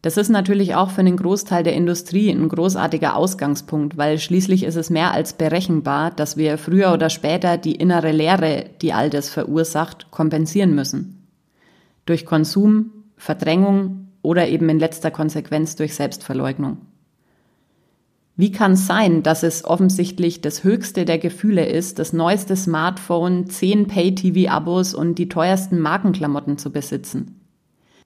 Das 0.02 0.16
ist 0.16 0.28
natürlich 0.28 0.74
auch 0.74 0.90
für 0.90 1.00
einen 1.00 1.16
Großteil 1.16 1.62
der 1.62 1.74
Industrie 1.74 2.30
ein 2.30 2.48
großartiger 2.48 3.16
Ausgangspunkt, 3.16 3.96
weil 3.96 4.18
schließlich 4.18 4.64
ist 4.64 4.76
es 4.76 4.90
mehr 4.90 5.12
als 5.12 5.34
berechenbar, 5.34 6.10
dass 6.10 6.36
wir 6.36 6.58
früher 6.58 6.92
oder 6.92 7.08
später 7.08 7.56
die 7.56 7.76
innere 7.76 8.10
Leere, 8.10 8.66
die 8.82 8.92
all 8.92 9.10
das 9.10 9.30
verursacht, 9.30 10.10
kompensieren 10.10 10.74
müssen. 10.74 11.28
Durch 12.04 12.26
Konsum, 12.26 12.90
Verdrängung, 13.16 14.02
oder 14.22 14.48
eben 14.48 14.68
in 14.68 14.78
letzter 14.78 15.10
Konsequenz 15.10 15.76
durch 15.76 15.94
Selbstverleugnung. 15.94 16.78
Wie 18.36 18.50
kann 18.50 18.72
es 18.72 18.86
sein, 18.86 19.22
dass 19.22 19.42
es 19.42 19.64
offensichtlich 19.64 20.40
das 20.40 20.64
höchste 20.64 21.04
der 21.04 21.18
Gefühle 21.18 21.66
ist, 21.66 21.98
das 21.98 22.12
neueste 22.12 22.56
Smartphone, 22.56 23.46
zehn 23.46 23.88
Pay-TV-Abos 23.88 24.94
und 24.94 25.16
die 25.16 25.28
teuersten 25.28 25.78
Markenklamotten 25.80 26.56
zu 26.56 26.72
besitzen? 26.72 27.41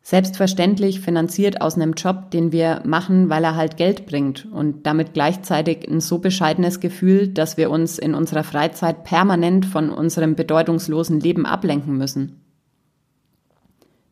Selbstverständlich 0.09 1.01
finanziert 1.01 1.61
aus 1.61 1.75
einem 1.75 1.95
Job, 1.95 2.31
den 2.31 2.53
wir 2.53 2.81
machen, 2.85 3.29
weil 3.29 3.43
er 3.43 3.57
halt 3.57 3.77
Geld 3.77 4.07
bringt 4.07 4.47
und 4.53 4.87
damit 4.87 5.15
gleichzeitig 5.15 5.91
ein 5.91 6.01
so 6.01 6.19
bescheidenes 6.19 6.79
Gefühl, 6.79 7.27
dass 7.27 7.57
wir 7.57 7.73
uns 7.73 7.99
in 7.99 8.15
unserer 8.15 8.45
Freizeit 8.45 9.03
permanent 9.03 9.67
von 9.67 9.91
unserem 9.91 10.37
bedeutungslosen 10.37 11.19
Leben 11.19 11.45
ablenken 11.45 11.99
müssen. 11.99 12.41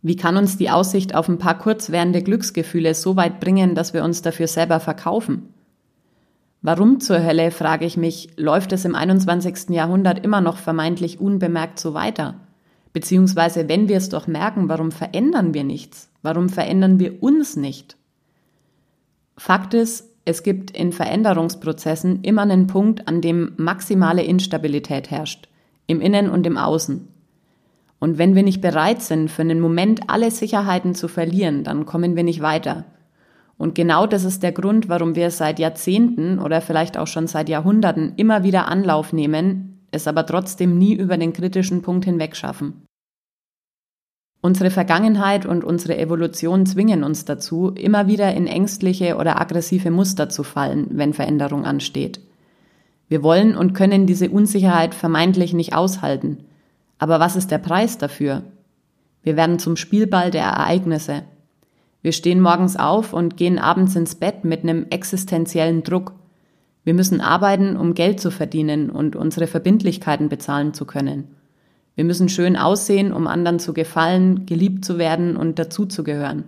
Wie 0.02 0.16
kann 0.16 0.36
uns 0.36 0.56
die 0.56 0.68
Aussicht 0.68 1.14
auf 1.14 1.28
ein 1.28 1.38
paar 1.38 1.58
kurzwährende 1.58 2.24
Glücksgefühle 2.24 2.92
so 2.94 3.14
weit 3.14 3.38
bringen, 3.38 3.76
dass 3.76 3.94
wir 3.94 4.02
uns 4.02 4.20
dafür 4.20 4.48
selber 4.48 4.80
verkaufen? 4.80 5.54
Warum 6.60 6.98
zur 6.98 7.22
Hölle, 7.22 7.52
frage 7.52 7.86
ich 7.86 7.96
mich, 7.96 8.30
läuft 8.36 8.72
es 8.72 8.84
im 8.84 8.96
21. 8.96 9.68
Jahrhundert 9.68 10.24
immer 10.24 10.40
noch 10.40 10.56
vermeintlich 10.56 11.20
unbemerkt 11.20 11.78
so 11.78 11.94
weiter? 11.94 12.40
Beziehungsweise, 12.94 13.68
wenn 13.68 13.88
wir 13.88 13.96
es 13.96 14.08
doch 14.08 14.28
merken, 14.28 14.68
warum 14.68 14.92
verändern 14.92 15.52
wir 15.52 15.64
nichts? 15.64 16.08
Warum 16.22 16.48
verändern 16.48 17.00
wir 17.00 17.22
uns 17.22 17.56
nicht? 17.56 17.96
Fakt 19.36 19.74
ist, 19.74 20.08
es 20.24 20.44
gibt 20.44 20.70
in 20.70 20.92
Veränderungsprozessen 20.92 22.22
immer 22.22 22.42
einen 22.42 22.68
Punkt, 22.68 23.08
an 23.08 23.20
dem 23.20 23.52
maximale 23.56 24.22
Instabilität 24.22 25.10
herrscht, 25.10 25.48
im 25.88 26.00
Innen 26.00 26.30
und 26.30 26.46
im 26.46 26.56
Außen. 26.56 27.08
Und 27.98 28.18
wenn 28.18 28.36
wir 28.36 28.44
nicht 28.44 28.60
bereit 28.60 29.02
sind, 29.02 29.28
für 29.28 29.42
einen 29.42 29.60
Moment 29.60 30.08
alle 30.08 30.30
Sicherheiten 30.30 30.94
zu 30.94 31.08
verlieren, 31.08 31.64
dann 31.64 31.86
kommen 31.86 32.14
wir 32.14 32.22
nicht 32.22 32.42
weiter. 32.42 32.84
Und 33.58 33.74
genau 33.74 34.06
das 34.06 34.24
ist 34.24 34.42
der 34.42 34.52
Grund, 34.52 34.88
warum 34.88 35.16
wir 35.16 35.30
seit 35.30 35.58
Jahrzehnten 35.58 36.38
oder 36.38 36.60
vielleicht 36.60 36.96
auch 36.96 37.06
schon 37.06 37.26
seit 37.26 37.48
Jahrhunderten 37.48 38.12
immer 38.16 38.44
wieder 38.44 38.68
Anlauf 38.68 39.12
nehmen, 39.12 39.73
es 39.94 40.06
aber 40.06 40.26
trotzdem 40.26 40.76
nie 40.78 40.94
über 40.94 41.16
den 41.16 41.32
kritischen 41.32 41.82
Punkt 41.82 42.04
hinweg 42.04 42.36
schaffen. 42.36 42.84
Unsere 44.40 44.70
Vergangenheit 44.70 45.46
und 45.46 45.64
unsere 45.64 45.96
Evolution 45.96 46.66
zwingen 46.66 47.02
uns 47.02 47.24
dazu, 47.24 47.70
immer 47.70 48.08
wieder 48.08 48.34
in 48.34 48.46
ängstliche 48.46 49.16
oder 49.16 49.40
aggressive 49.40 49.90
Muster 49.90 50.28
zu 50.28 50.42
fallen, 50.42 50.88
wenn 50.90 51.14
Veränderung 51.14 51.64
ansteht. 51.64 52.20
Wir 53.08 53.22
wollen 53.22 53.56
und 53.56 53.72
können 53.72 54.06
diese 54.06 54.28
Unsicherheit 54.28 54.94
vermeintlich 54.94 55.54
nicht 55.54 55.74
aushalten. 55.74 56.44
Aber 56.98 57.20
was 57.20 57.36
ist 57.36 57.50
der 57.50 57.58
Preis 57.58 57.96
dafür? 57.96 58.42
Wir 59.22 59.36
werden 59.36 59.58
zum 59.58 59.76
Spielball 59.76 60.30
der 60.30 60.42
Ereignisse. 60.42 61.22
Wir 62.02 62.12
stehen 62.12 62.40
morgens 62.40 62.76
auf 62.76 63.14
und 63.14 63.38
gehen 63.38 63.58
abends 63.58 63.96
ins 63.96 64.14
Bett 64.14 64.44
mit 64.44 64.62
einem 64.62 64.86
existenziellen 64.90 65.82
Druck. 65.82 66.12
Wir 66.84 66.94
müssen 66.94 67.20
arbeiten, 67.20 67.76
um 67.76 67.94
Geld 67.94 68.20
zu 68.20 68.30
verdienen 68.30 68.90
und 68.90 69.16
unsere 69.16 69.46
Verbindlichkeiten 69.46 70.28
bezahlen 70.28 70.74
zu 70.74 70.84
können. 70.84 71.34
Wir 71.94 72.04
müssen 72.04 72.28
schön 72.28 72.56
aussehen, 72.56 73.12
um 73.12 73.26
anderen 73.26 73.58
zu 73.58 73.72
gefallen, 73.72 74.46
geliebt 74.46 74.84
zu 74.84 74.98
werden 74.98 75.36
und 75.36 75.58
dazuzugehören. 75.58 76.44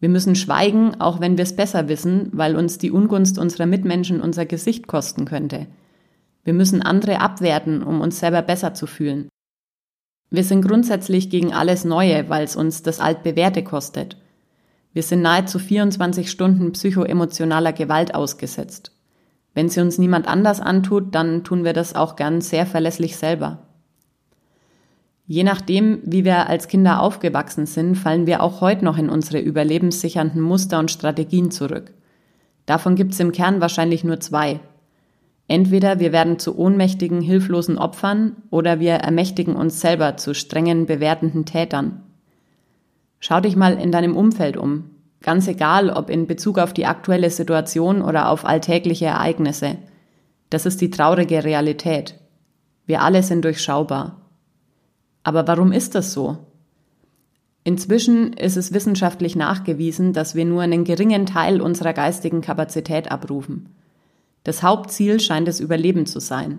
Wir 0.00 0.08
müssen 0.10 0.34
schweigen, 0.34 1.00
auch 1.00 1.20
wenn 1.20 1.38
wir 1.38 1.44
es 1.44 1.56
besser 1.56 1.88
wissen, 1.88 2.28
weil 2.32 2.56
uns 2.56 2.76
die 2.76 2.90
Ungunst 2.90 3.38
unserer 3.38 3.66
Mitmenschen 3.66 4.20
unser 4.20 4.44
Gesicht 4.44 4.86
kosten 4.86 5.24
könnte. 5.24 5.66
Wir 6.42 6.52
müssen 6.52 6.82
andere 6.82 7.20
abwerten, 7.20 7.82
um 7.82 8.02
uns 8.02 8.20
selber 8.20 8.42
besser 8.42 8.74
zu 8.74 8.86
fühlen. 8.86 9.28
Wir 10.28 10.44
sind 10.44 10.66
grundsätzlich 10.66 11.30
gegen 11.30 11.54
alles 11.54 11.84
Neue, 11.84 12.28
weil 12.28 12.44
es 12.44 12.56
uns 12.56 12.82
das 12.82 13.00
Altbewährte 13.00 13.62
kostet. 13.62 14.18
Wir 14.92 15.02
sind 15.02 15.22
nahezu 15.22 15.58
24 15.58 16.30
Stunden 16.30 16.72
psychoemotionaler 16.72 17.72
Gewalt 17.72 18.14
ausgesetzt. 18.14 18.93
Wenn 19.54 19.68
sie 19.68 19.80
uns 19.80 19.98
niemand 19.98 20.26
anders 20.26 20.60
antut, 20.60 21.14
dann 21.14 21.44
tun 21.44 21.64
wir 21.64 21.72
das 21.72 21.94
auch 21.94 22.16
gern 22.16 22.40
sehr 22.40 22.66
verlässlich 22.66 23.16
selber. 23.16 23.58
Je 25.26 25.44
nachdem, 25.44 26.00
wie 26.04 26.24
wir 26.24 26.48
als 26.48 26.68
Kinder 26.68 27.00
aufgewachsen 27.00 27.64
sind, 27.64 27.94
fallen 27.94 28.26
wir 28.26 28.42
auch 28.42 28.60
heute 28.60 28.84
noch 28.84 28.98
in 28.98 29.08
unsere 29.08 29.38
überlebenssichernden 29.38 30.42
Muster 30.42 30.78
und 30.78 30.90
Strategien 30.90 31.50
zurück. 31.50 31.92
Davon 32.66 32.94
gibt 32.94 33.12
es 33.12 33.20
im 33.20 33.32
Kern 33.32 33.60
wahrscheinlich 33.60 34.04
nur 34.04 34.20
zwei. 34.20 34.60
Entweder 35.46 35.98
wir 35.98 36.12
werden 36.12 36.38
zu 36.38 36.58
ohnmächtigen, 36.58 37.20
hilflosen 37.20 37.78
Opfern 37.78 38.36
oder 38.50 38.80
wir 38.80 38.94
ermächtigen 38.94 39.56
uns 39.56 39.80
selber 39.80 40.16
zu 40.16 40.34
strengen, 40.34 40.86
bewertenden 40.86 41.44
Tätern. 41.44 42.02
Schau 43.20 43.40
dich 43.40 43.56
mal 43.56 43.74
in 43.80 43.92
deinem 43.92 44.16
Umfeld 44.16 44.56
um. 44.56 44.90
Ganz 45.24 45.48
egal, 45.48 45.88
ob 45.88 46.10
in 46.10 46.26
Bezug 46.26 46.58
auf 46.58 46.74
die 46.74 46.84
aktuelle 46.84 47.30
Situation 47.30 48.02
oder 48.02 48.28
auf 48.28 48.44
alltägliche 48.44 49.06
Ereignisse. 49.06 49.78
Das 50.50 50.66
ist 50.66 50.82
die 50.82 50.90
traurige 50.90 51.44
Realität. 51.44 52.16
Wir 52.84 53.00
alle 53.00 53.22
sind 53.22 53.42
durchschaubar. 53.42 54.20
Aber 55.22 55.48
warum 55.48 55.72
ist 55.72 55.94
das 55.94 56.12
so? 56.12 56.36
Inzwischen 57.64 58.34
ist 58.34 58.58
es 58.58 58.74
wissenschaftlich 58.74 59.34
nachgewiesen, 59.34 60.12
dass 60.12 60.34
wir 60.34 60.44
nur 60.44 60.60
einen 60.60 60.84
geringen 60.84 61.24
Teil 61.24 61.62
unserer 61.62 61.94
geistigen 61.94 62.42
Kapazität 62.42 63.10
abrufen. 63.10 63.70
Das 64.42 64.62
Hauptziel 64.62 65.20
scheint 65.20 65.48
das 65.48 65.58
Überleben 65.58 66.04
zu 66.04 66.20
sein. 66.20 66.58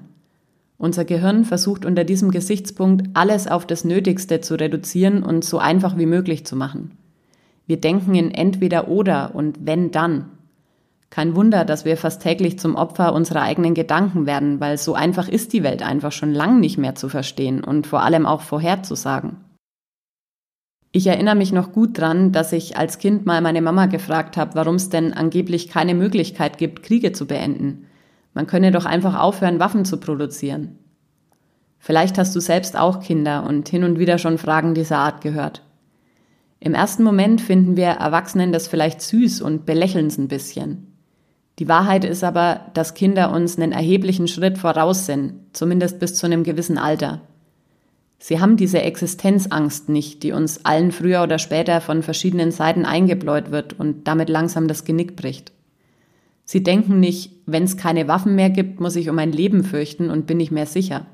Unser 0.79 1.05
Gehirn 1.05 1.45
versucht 1.45 1.85
unter 1.85 2.03
diesem 2.03 2.31
Gesichtspunkt 2.31 3.09
alles 3.13 3.47
auf 3.47 3.67
das 3.67 3.85
Nötigste 3.85 4.41
zu 4.41 4.55
reduzieren 4.55 5.21
und 5.21 5.45
so 5.45 5.59
einfach 5.59 5.99
wie 5.99 6.07
möglich 6.07 6.47
zu 6.47 6.55
machen. 6.55 6.97
Wir 7.67 7.79
denken 7.79 8.15
in 8.15 8.31
entweder 8.31 8.87
oder 8.87 9.33
und 9.33 9.65
wenn 9.65 9.91
dann. 9.91 10.31
Kein 11.09 11.35
Wunder, 11.35 11.65
dass 11.65 11.85
wir 11.85 11.97
fast 11.97 12.21
täglich 12.21 12.59
zum 12.59 12.75
Opfer 12.75 13.13
unserer 13.13 13.41
eigenen 13.41 13.73
Gedanken 13.73 14.25
werden, 14.25 14.59
weil 14.59 14.77
so 14.77 14.95
einfach 14.95 15.29
ist 15.29 15.53
die 15.53 15.63
Welt 15.63 15.81
einfach 15.81 16.11
schon 16.11 16.31
lang 16.31 16.59
nicht 16.59 16.77
mehr 16.77 16.95
zu 16.95 17.09
verstehen 17.09 17.63
und 17.63 17.87
vor 17.87 18.03
allem 18.03 18.25
auch 18.25 18.41
vorherzusagen. 18.41 19.37
Ich 20.91 21.07
erinnere 21.07 21.35
mich 21.35 21.51
noch 21.51 21.71
gut 21.73 21.97
dran, 21.97 22.31
dass 22.31 22.53
ich 22.53 22.77
als 22.77 22.99
Kind 22.99 23.25
mal 23.25 23.41
meine 23.41 23.61
Mama 23.61 23.87
gefragt 23.87 24.37
habe, 24.37 24.55
warum 24.55 24.75
es 24.75 24.89
denn 24.89 25.13
angeblich 25.13 25.69
keine 25.69 25.93
Möglichkeit 25.93 26.57
gibt, 26.57 26.83
Kriege 26.83 27.11
zu 27.11 27.27
beenden. 27.27 27.87
Man 28.33 28.47
könne 28.47 28.71
doch 28.71 28.85
einfach 28.85 29.19
aufhören, 29.19 29.59
Waffen 29.59 29.85
zu 29.85 29.97
produzieren. 29.97 30.79
Vielleicht 31.79 32.17
hast 32.17 32.35
du 32.35 32.39
selbst 32.39 32.77
auch 32.77 32.99
Kinder 32.99 33.45
und 33.45 33.69
hin 33.69 33.83
und 33.83 33.99
wieder 33.99 34.17
schon 34.17 34.37
Fragen 34.37 34.73
dieser 34.73 34.97
Art 34.97 35.21
gehört. 35.21 35.63
Im 36.65 36.73
ersten 36.73 37.03
Moment 37.03 37.41
finden 37.41 37.77
wir 37.77 37.89
Erwachsenen 37.89 38.51
das 38.51 38.67
vielleicht 38.67 38.99
süß 38.99 39.41
und 39.41 39.67
belächeln 39.67 40.07
es 40.07 40.17
ein 40.17 40.27
bisschen. 40.27 40.87
Die 41.59 41.67
Wahrheit 41.67 42.03
ist 42.03 42.23
aber, 42.23 42.61
dass 42.73 42.95
Kinder 42.95 43.31
uns 43.31 43.59
einen 43.59 43.71
erheblichen 43.71 44.27
Schritt 44.27 44.57
voraus 44.57 45.05
sind, 45.05 45.35
zumindest 45.53 45.99
bis 45.99 46.15
zu 46.15 46.25
einem 46.25 46.43
gewissen 46.43 46.79
Alter. 46.79 47.21
Sie 48.17 48.39
haben 48.39 48.57
diese 48.57 48.81
Existenzangst 48.81 49.89
nicht, 49.89 50.23
die 50.23 50.31
uns 50.31 50.65
allen 50.65 50.91
früher 50.91 51.21
oder 51.21 51.37
später 51.37 51.81
von 51.81 52.01
verschiedenen 52.01 52.49
Seiten 52.49 52.83
eingebläut 52.83 53.51
wird 53.51 53.79
und 53.79 54.07
damit 54.07 54.27
langsam 54.27 54.67
das 54.67 54.85
Genick 54.85 55.15
bricht. 55.15 55.51
Sie 56.45 56.63
denken 56.63 56.99
nicht, 56.99 57.31
wenn 57.45 57.61
es 57.61 57.77
keine 57.77 58.07
Waffen 58.07 58.33
mehr 58.33 58.49
gibt, 58.49 58.79
muss 58.79 58.95
ich 58.95 59.07
um 59.07 59.17
mein 59.17 59.31
Leben 59.31 59.63
fürchten 59.63 60.09
und 60.09 60.25
bin 60.25 60.39
ich 60.39 60.49
mehr 60.49 60.65
sicher. 60.65 61.05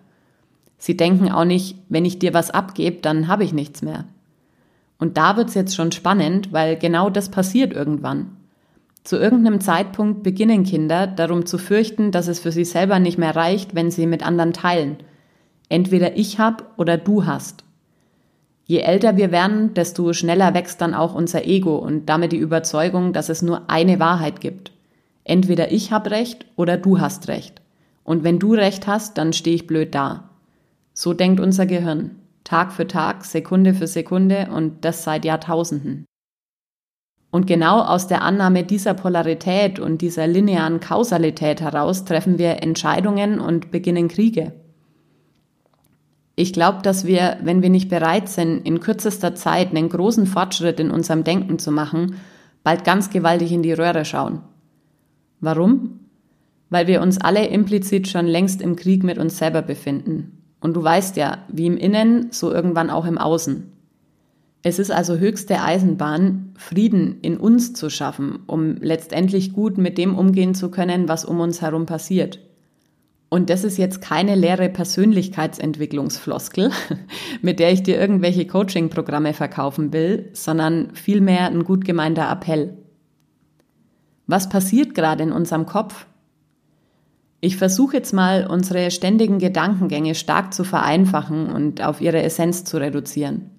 Sie 0.78 0.96
denken 0.96 1.30
auch 1.30 1.44
nicht, 1.44 1.76
wenn 1.90 2.06
ich 2.06 2.20
dir 2.20 2.34
was 2.34 2.52
abgebe, 2.52 3.02
dann 3.02 3.28
habe 3.28 3.44
ich 3.44 3.52
nichts 3.52 3.82
mehr. 3.82 4.06
Und 5.02 5.18
da 5.18 5.36
wird's 5.36 5.56
jetzt 5.56 5.76
schon 5.76 5.92
spannend, 5.92 6.54
weil 6.54 6.78
genau 6.78 7.10
das 7.10 7.30
passiert 7.30 7.74
irgendwann. 7.74 8.38
Zu 9.04 9.18
irgendeinem 9.18 9.60
Zeitpunkt 9.60 10.22
beginnen 10.22 10.64
Kinder 10.64 11.08
darum 11.08 11.48
zu 11.48 11.58
fürchten, 11.58 12.12
dass 12.12 12.28
es 12.28 12.40
für 12.40 12.52
sie 12.52 12.66
selber 12.66 13.00
nicht 13.00 13.18
mehr 13.18 13.36
reicht, 13.36 13.74
wenn 13.74 13.90
sie 13.90 14.06
mit 14.06 14.24
anderen 14.24 14.54
teilen. 14.54 14.98
Entweder 15.70 16.18
ich 16.18 16.38
hab 16.38 16.78
oder 16.78 17.00
du 17.00 17.26
hast. 17.26 17.64
Je 18.66 18.82
älter 18.82 19.18
wir 19.18 19.32
werden, 19.32 19.74
desto 19.74 20.14
schneller 20.14 20.54
wächst 20.54 20.82
dann 20.82 20.94
auch 20.94 21.16
unser 21.16 21.48
Ego 21.48 21.78
und 21.78 22.06
damit 22.06 22.32
die 22.32 22.38
Überzeugung, 22.38 23.12
dass 23.12 23.30
es 23.30 23.42
nur 23.42 23.72
eine 23.72 24.00
Wahrheit 24.00 24.40
gibt. 24.40 24.72
Entweder 25.24 25.72
ich 25.72 25.92
hab 25.92 26.12
recht 26.12 26.46
oder 26.58 26.78
du 26.78 27.00
hast 27.00 27.28
recht. 27.28 27.60
Und 28.04 28.24
wenn 28.24 28.38
du 28.38 28.54
recht 28.54 28.86
hast, 28.86 29.18
dann 29.18 29.34
stehe 29.34 29.56
ich 29.56 29.66
blöd 29.66 29.96
da. 29.96 30.30
So 30.94 31.16
denkt 31.16 31.40
unser 31.40 31.66
Gehirn. 31.66 32.21
Tag 32.52 32.74
für 32.74 32.86
Tag, 32.86 33.24
Sekunde 33.24 33.74
für 33.74 33.88
Sekunde 33.88 34.50
und 34.54 34.84
das 34.84 35.06
seit 35.06 35.24
Jahrtausenden. 35.24 36.04
Und 37.32 37.48
genau 37.48 37.80
aus 37.80 38.08
der 38.08 38.24
Annahme 38.24 38.66
dieser 38.66 38.94
Polarität 38.94 39.80
und 39.80 40.02
dieser 40.02 40.28
linearen 40.28 40.82
Kausalität 40.82 41.62
heraus 41.62 42.04
treffen 42.04 42.38
wir 42.38 42.62
Entscheidungen 42.62 43.40
und 43.40 43.72
beginnen 43.72 44.10
Kriege. 44.10 44.52
Ich 46.36 46.52
glaube, 46.52 46.82
dass 46.82 47.06
wir, 47.06 47.38
wenn 47.42 47.62
wir 47.62 47.70
nicht 47.70 47.88
bereit 47.88 48.28
sind, 48.28 48.68
in 48.68 48.82
kürzester 48.82 49.34
Zeit 49.34 49.70
einen 49.70 49.88
großen 49.88 50.28
Fortschritt 50.28 50.82
in 50.82 50.92
unserem 50.92 51.24
Denken 51.24 51.58
zu 51.58 51.72
machen, 51.72 52.18
bald 52.66 52.84
ganz 52.84 53.12
gewaltig 53.12 53.54
in 53.54 53.64
die 53.64 53.72
Röhre 53.72 54.04
schauen. 54.04 54.42
Warum? 55.40 56.02
Weil 56.70 56.88
wir 56.88 57.02
uns 57.02 57.18
alle 57.18 57.48
implizit 57.48 58.10
schon 58.10 58.28
längst 58.28 58.62
im 58.62 58.76
Krieg 58.76 59.06
mit 59.06 59.18
uns 59.18 59.38
selber 59.38 59.62
befinden. 59.62 60.41
Und 60.62 60.76
du 60.76 60.84
weißt 60.84 61.18
ja, 61.18 61.40
wie 61.50 61.66
im 61.66 61.76
Innen, 61.76 62.28
so 62.32 62.54
irgendwann 62.54 62.90
auch 62.90 63.06
im 63.06 63.18
Außen. 63.18 63.70
Es 64.64 64.78
ist 64.78 64.92
also 64.92 65.18
höchste 65.18 65.62
Eisenbahn, 65.62 66.54
Frieden 66.56 67.20
in 67.22 67.38
uns 67.38 67.74
zu 67.74 67.90
schaffen, 67.90 68.44
um 68.46 68.76
letztendlich 68.76 69.54
gut 69.54 69.80
mit 69.80 69.98
dem 69.98 70.16
umgehen 70.16 70.54
zu 70.54 70.70
können, 70.70 71.10
was 71.10 71.26
um 71.26 71.40
uns 71.40 71.62
herum 71.62 71.88
passiert. 71.88 72.40
Und 73.28 73.50
das 73.50 73.64
ist 73.64 73.78
jetzt 73.78 74.02
keine 74.02 74.36
leere 74.36 74.70
Persönlichkeitsentwicklungsfloskel, 74.70 76.70
mit 77.42 77.60
der 77.60 77.72
ich 77.72 77.82
dir 77.82 78.00
irgendwelche 78.00 78.46
Coaching-Programme 78.46 79.34
verkaufen 79.34 79.94
will, 79.94 80.30
sondern 80.34 80.94
vielmehr 80.94 81.48
ein 81.48 81.64
gut 81.64 81.84
gemeinter 81.84 82.30
Appell. 82.30 82.78
Was 84.28 84.48
passiert 84.48 84.94
gerade 84.94 85.24
in 85.24 85.32
unserem 85.32 85.66
Kopf? 85.66 86.06
Ich 87.44 87.58
versuche 87.58 87.98
jetzt 87.98 88.14
mal, 88.14 88.46
unsere 88.46 88.92
ständigen 88.92 89.40
Gedankengänge 89.40 90.14
stark 90.14 90.54
zu 90.54 90.64
vereinfachen 90.64 91.48
und 91.48 91.84
auf 91.84 92.00
ihre 92.00 92.22
Essenz 92.22 92.64
zu 92.64 92.78
reduzieren. 92.78 93.50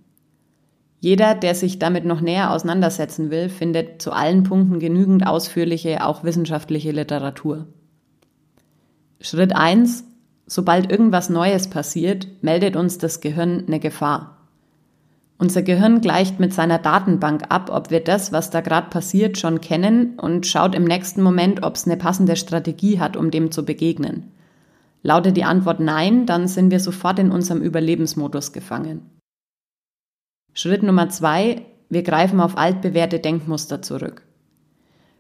Jeder, 1.01 1.35
der 1.35 1.57
sich 1.57 1.81
damit 1.81 2.05
noch 2.05 2.21
näher 2.21 2.53
auseinandersetzen 2.53 3.33
will, 3.33 3.49
findet 3.49 4.01
zu 4.01 4.12
allen 4.12 4.45
Punkten 4.45 4.79
genügend 4.79 5.27
ausführliche, 5.27 6.07
auch 6.07 6.23
wissenschaftliche 6.23 6.93
Literatur. 6.93 7.67
Schritt 9.21 9.53
eins: 9.57 10.05
Sobald 10.47 10.89
irgendwas 10.89 11.29
Neues 11.29 11.69
passiert, 11.69 12.29
meldet 12.41 12.77
uns 12.77 12.99
das 12.99 13.21
Gehirn 13.21 13.65
eine 13.67 13.81
Gefahr. 13.81 14.42
Unser 15.43 15.63
Gehirn 15.63 16.01
gleicht 16.01 16.39
mit 16.39 16.55
seiner 16.55 16.79
Datenbank 16.79 17.47
ab, 17.49 17.69
ob 17.69 17.91
wir 17.91 17.99
das, 17.99 18.31
was 18.31 18.51
da 18.51 18.61
gerade 18.61 18.91
passiert, 18.91 19.39
schon 19.39 19.61
kennen 19.61 20.17
und 20.17 20.47
schaut 20.47 20.73
im 20.73 20.85
nächsten 20.85 21.21
Moment, 21.21 21.65
ob 21.65 21.75
es 21.75 21.85
eine 21.85 21.97
passende 21.97 22.37
Strategie 22.37 23.01
hat, 23.01 23.17
um 23.17 23.33
dem 23.33 23.51
zu 23.51 23.65
begegnen. 23.65 24.31
Lautet 25.03 25.37
die 25.37 25.43
Antwort 25.43 25.81
Nein, 25.81 26.27
dann 26.27 26.47
sind 26.47 26.71
wir 26.71 26.79
sofort 26.79 27.19
in 27.19 27.33
unserem 27.33 27.61
Überlebensmodus 27.61 28.53
gefangen. 28.53 29.11
Schritt 30.55 30.85
Nummer 30.85 31.09
zwei, 31.09 31.63
wir 31.89 32.05
greifen 32.05 32.39
auf 32.39 32.57
altbewährte 32.57 33.19
Denkmuster 33.19 33.83
zurück. 33.83 34.23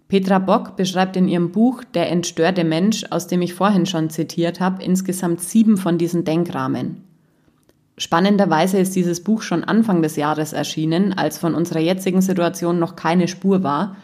Petra 0.06 0.38
Bock 0.38 0.76
beschreibt 0.76 1.16
in 1.16 1.26
ihrem 1.26 1.50
Buch 1.50 1.82
Der 1.82 2.12
entstörte 2.12 2.62
Mensch, 2.62 3.06
aus 3.10 3.26
dem 3.26 3.42
ich 3.42 3.54
vorhin 3.54 3.86
schon 3.86 4.08
zitiert 4.08 4.60
habe, 4.60 4.84
insgesamt 4.84 5.40
sieben 5.40 5.76
von 5.76 5.98
diesen 5.98 6.22
Denkrahmen. 6.22 7.11
Spannenderweise 7.98 8.78
ist 8.78 8.96
dieses 8.96 9.22
Buch 9.22 9.42
schon 9.42 9.64
Anfang 9.64 10.02
des 10.02 10.16
Jahres 10.16 10.52
erschienen, 10.52 11.12
als 11.12 11.38
von 11.38 11.54
unserer 11.54 11.80
jetzigen 11.80 12.22
Situation 12.22 12.78
noch 12.78 12.96
keine 12.96 13.28
Spur 13.28 13.62
war. 13.62 13.96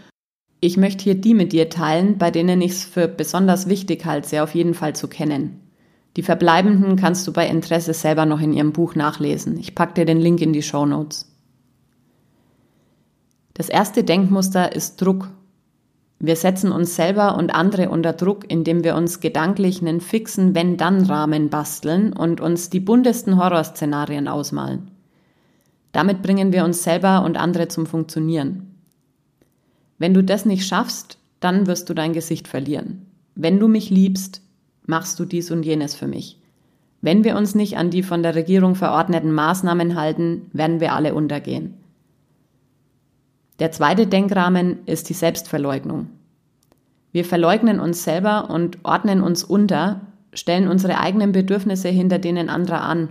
Ich 0.61 0.77
möchte 0.77 1.05
hier 1.05 1.15
die 1.15 1.35
mit 1.35 1.53
dir 1.53 1.71
teilen, 1.71 2.19
bei 2.19 2.31
denen 2.31 2.61
ich 2.61 2.73
es 2.73 2.85
für 2.85 3.09
besonders 3.09 3.69
wichtig 3.69 4.05
halte, 4.05 4.29
sie 4.29 4.41
auf 4.41 4.55
jeden 4.55 4.75
Fall 4.75 4.95
zu 4.95 5.09
kennen. 5.09 5.61
Die 6.17 6.23
verbleibenden 6.23 6.97
kannst 6.97 7.27
du 7.27 7.33
bei 7.33 7.47
Interesse 7.47 7.95
selber 7.95 8.27
noch 8.27 8.41
in 8.41 8.53
ihrem 8.53 8.73
Buch 8.73 8.95
nachlesen. 8.95 9.57
Ich 9.59 9.75
packe 9.75 9.95
dir 9.95 10.05
den 10.05 10.19
Link 10.19 10.41
in 10.41 10.53
die 10.53 10.63
Show 10.63 10.85
Notes. 10.85 11.33
Das 13.55 13.69
erste 13.69 14.05
Denkmuster 14.05 14.75
ist 14.75 14.97
Druck. 14.97 15.31
Wir 16.21 16.35
setzen 16.35 16.73
uns 16.73 16.97
selber 16.97 17.37
und 17.37 17.55
andere 17.55 17.91
unter 17.91 18.13
Druck, 18.13 18.51
indem 18.51 18.83
wir 18.83 18.97
uns 18.97 19.21
gedanklich 19.21 19.81
einen 19.81 20.01
fixen 20.01 20.55
Wenn-Dann-Rahmen 20.55 21.49
basteln 21.49 22.13
und 22.13 22.41
uns 22.41 22.71
die 22.71 22.81
buntesten 22.81 23.37
Horrorszenarien 23.37 24.27
ausmalen. 24.27 24.91
Damit 25.93 26.23
bringen 26.23 26.53
wir 26.53 26.65
uns 26.65 26.83
selber 26.83 27.25
und 27.25 27.37
andere 27.37 27.69
zum 27.69 27.87
Funktionieren. 27.87 28.75
Wenn 29.99 30.13
du 30.13 30.25
das 30.25 30.45
nicht 30.45 30.67
schaffst, 30.67 31.19
dann 31.41 31.67
wirst 31.67 31.89
du 31.89 31.95
dein 31.95 32.13
Gesicht 32.13 32.49
verlieren. 32.49 33.07
Wenn 33.37 33.61
du 33.61 33.69
mich 33.69 33.91
liebst, 33.91 34.43
machst 34.87 35.21
du 35.21 35.25
dies 35.25 35.53
und 35.53 35.63
jenes 35.63 35.95
für 35.95 36.09
mich. 36.09 36.41
Wenn 37.01 37.23
wir 37.23 37.37
uns 37.37 37.55
nicht 37.55 37.77
an 37.77 37.91
die 37.91 38.03
von 38.03 38.25
der 38.25 38.35
Regierung 38.35 38.75
verordneten 38.75 39.33
Maßnahmen 39.33 39.95
halten, 39.95 40.51
werden 40.53 40.81
wir 40.81 40.95
alle 40.95 41.15
untergehen. 41.15 41.75
Der 43.61 43.73
zweite 43.73 44.07
Denkrahmen 44.07 44.79
ist 44.87 45.09
die 45.09 45.15
Selbstverleugnung. 45.15 46.09
Wir 47.13 47.25
verleugnen 47.25 47.81
uns 47.81 48.05
selber 48.05 48.51
und 48.51 48.79
ordnen 48.85 49.23
uns 49.23 49.45
unter, 49.45 50.03
stellen 50.33 50.69
unsere 50.69 50.99
eigenen 50.99 51.33
Bedürfnisse 51.33 51.89
hinter 51.89 52.19
denen 52.19 52.49
anderer 52.51 52.83
an. 52.83 53.09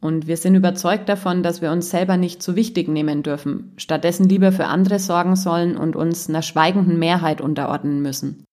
Und 0.00 0.28
wir 0.28 0.36
sind 0.36 0.54
überzeugt 0.54 1.08
davon, 1.08 1.42
dass 1.42 1.60
wir 1.60 1.72
uns 1.72 1.90
selber 1.90 2.16
nicht 2.16 2.40
zu 2.42 2.54
wichtig 2.54 2.88
nehmen 2.88 3.24
dürfen, 3.24 3.72
stattdessen 3.76 4.28
lieber 4.28 4.52
für 4.52 4.66
andere 4.66 5.00
sorgen 5.00 5.34
sollen 5.34 5.76
und 5.76 5.96
uns 5.96 6.28
einer 6.28 6.42
schweigenden 6.42 6.98
Mehrheit 7.00 7.40
unterordnen 7.40 8.00
müssen. 8.00 8.44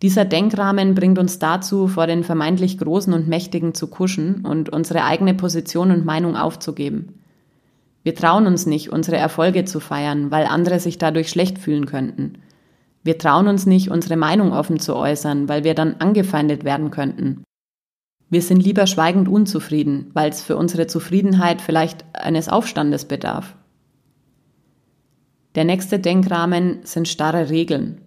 Dieser 0.00 0.24
Denkrahmen 0.24 0.94
bringt 0.94 1.18
uns 1.18 1.38
dazu, 1.38 1.86
vor 1.86 2.06
den 2.06 2.24
vermeintlich 2.24 2.78
Großen 2.78 3.12
und 3.12 3.28
Mächtigen 3.28 3.74
zu 3.74 3.88
kuschen 3.88 4.44
und 4.44 4.68
unsere 4.68 5.04
eigene 5.04 5.34
Position 5.34 5.90
und 5.90 6.04
Meinung 6.04 6.36
aufzugeben. 6.36 7.20
Wir 8.02 8.14
trauen 8.16 8.46
uns 8.46 8.66
nicht, 8.66 8.90
unsere 8.90 9.16
Erfolge 9.16 9.64
zu 9.64 9.78
feiern, 9.78 10.32
weil 10.32 10.46
andere 10.46 10.80
sich 10.80 10.98
dadurch 10.98 11.30
schlecht 11.30 11.58
fühlen 11.58 11.86
könnten. 11.86 12.41
Wir 13.04 13.18
trauen 13.18 13.48
uns 13.48 13.66
nicht, 13.66 13.90
unsere 13.90 14.16
Meinung 14.16 14.52
offen 14.52 14.78
zu 14.78 14.94
äußern, 14.94 15.48
weil 15.48 15.64
wir 15.64 15.74
dann 15.74 15.96
angefeindet 15.98 16.64
werden 16.64 16.90
könnten. 16.90 17.42
Wir 18.30 18.42
sind 18.42 18.62
lieber 18.62 18.86
schweigend 18.86 19.28
unzufrieden, 19.28 20.10
weil 20.14 20.30
es 20.30 20.42
für 20.42 20.56
unsere 20.56 20.86
Zufriedenheit 20.86 21.60
vielleicht 21.60 22.04
eines 22.14 22.48
Aufstandes 22.48 23.04
bedarf. 23.04 23.56
Der 25.54 25.64
nächste 25.64 25.98
Denkrahmen 25.98 26.78
sind 26.84 27.08
starre 27.08 27.50
Regeln. 27.50 28.00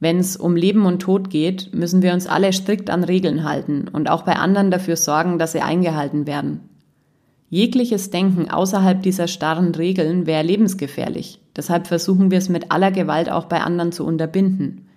Wenn 0.00 0.18
es 0.18 0.36
um 0.36 0.56
Leben 0.56 0.84
und 0.84 1.00
Tod 1.00 1.30
geht, 1.30 1.72
müssen 1.72 2.02
wir 2.02 2.12
uns 2.12 2.26
alle 2.26 2.52
strikt 2.52 2.90
an 2.90 3.04
Regeln 3.04 3.44
halten 3.44 3.88
und 3.88 4.10
auch 4.10 4.22
bei 4.22 4.34
anderen 4.34 4.70
dafür 4.70 4.96
sorgen, 4.96 5.38
dass 5.38 5.52
sie 5.52 5.62
eingehalten 5.62 6.26
werden. 6.26 6.68
Jegliches 7.52 8.08
Denken 8.08 8.50
außerhalb 8.50 9.02
dieser 9.02 9.28
starren 9.28 9.74
Regeln 9.74 10.24
wäre 10.24 10.42
lebensgefährlich. 10.42 11.38
Deshalb 11.54 11.86
versuchen 11.86 12.30
wir 12.30 12.38
es 12.38 12.48
mit 12.48 12.72
aller 12.72 12.90
Gewalt 12.90 13.30
auch 13.30 13.44
bei 13.44 13.60
anderen 13.60 13.92
zu 13.92 14.06
unterbinden. 14.06 14.88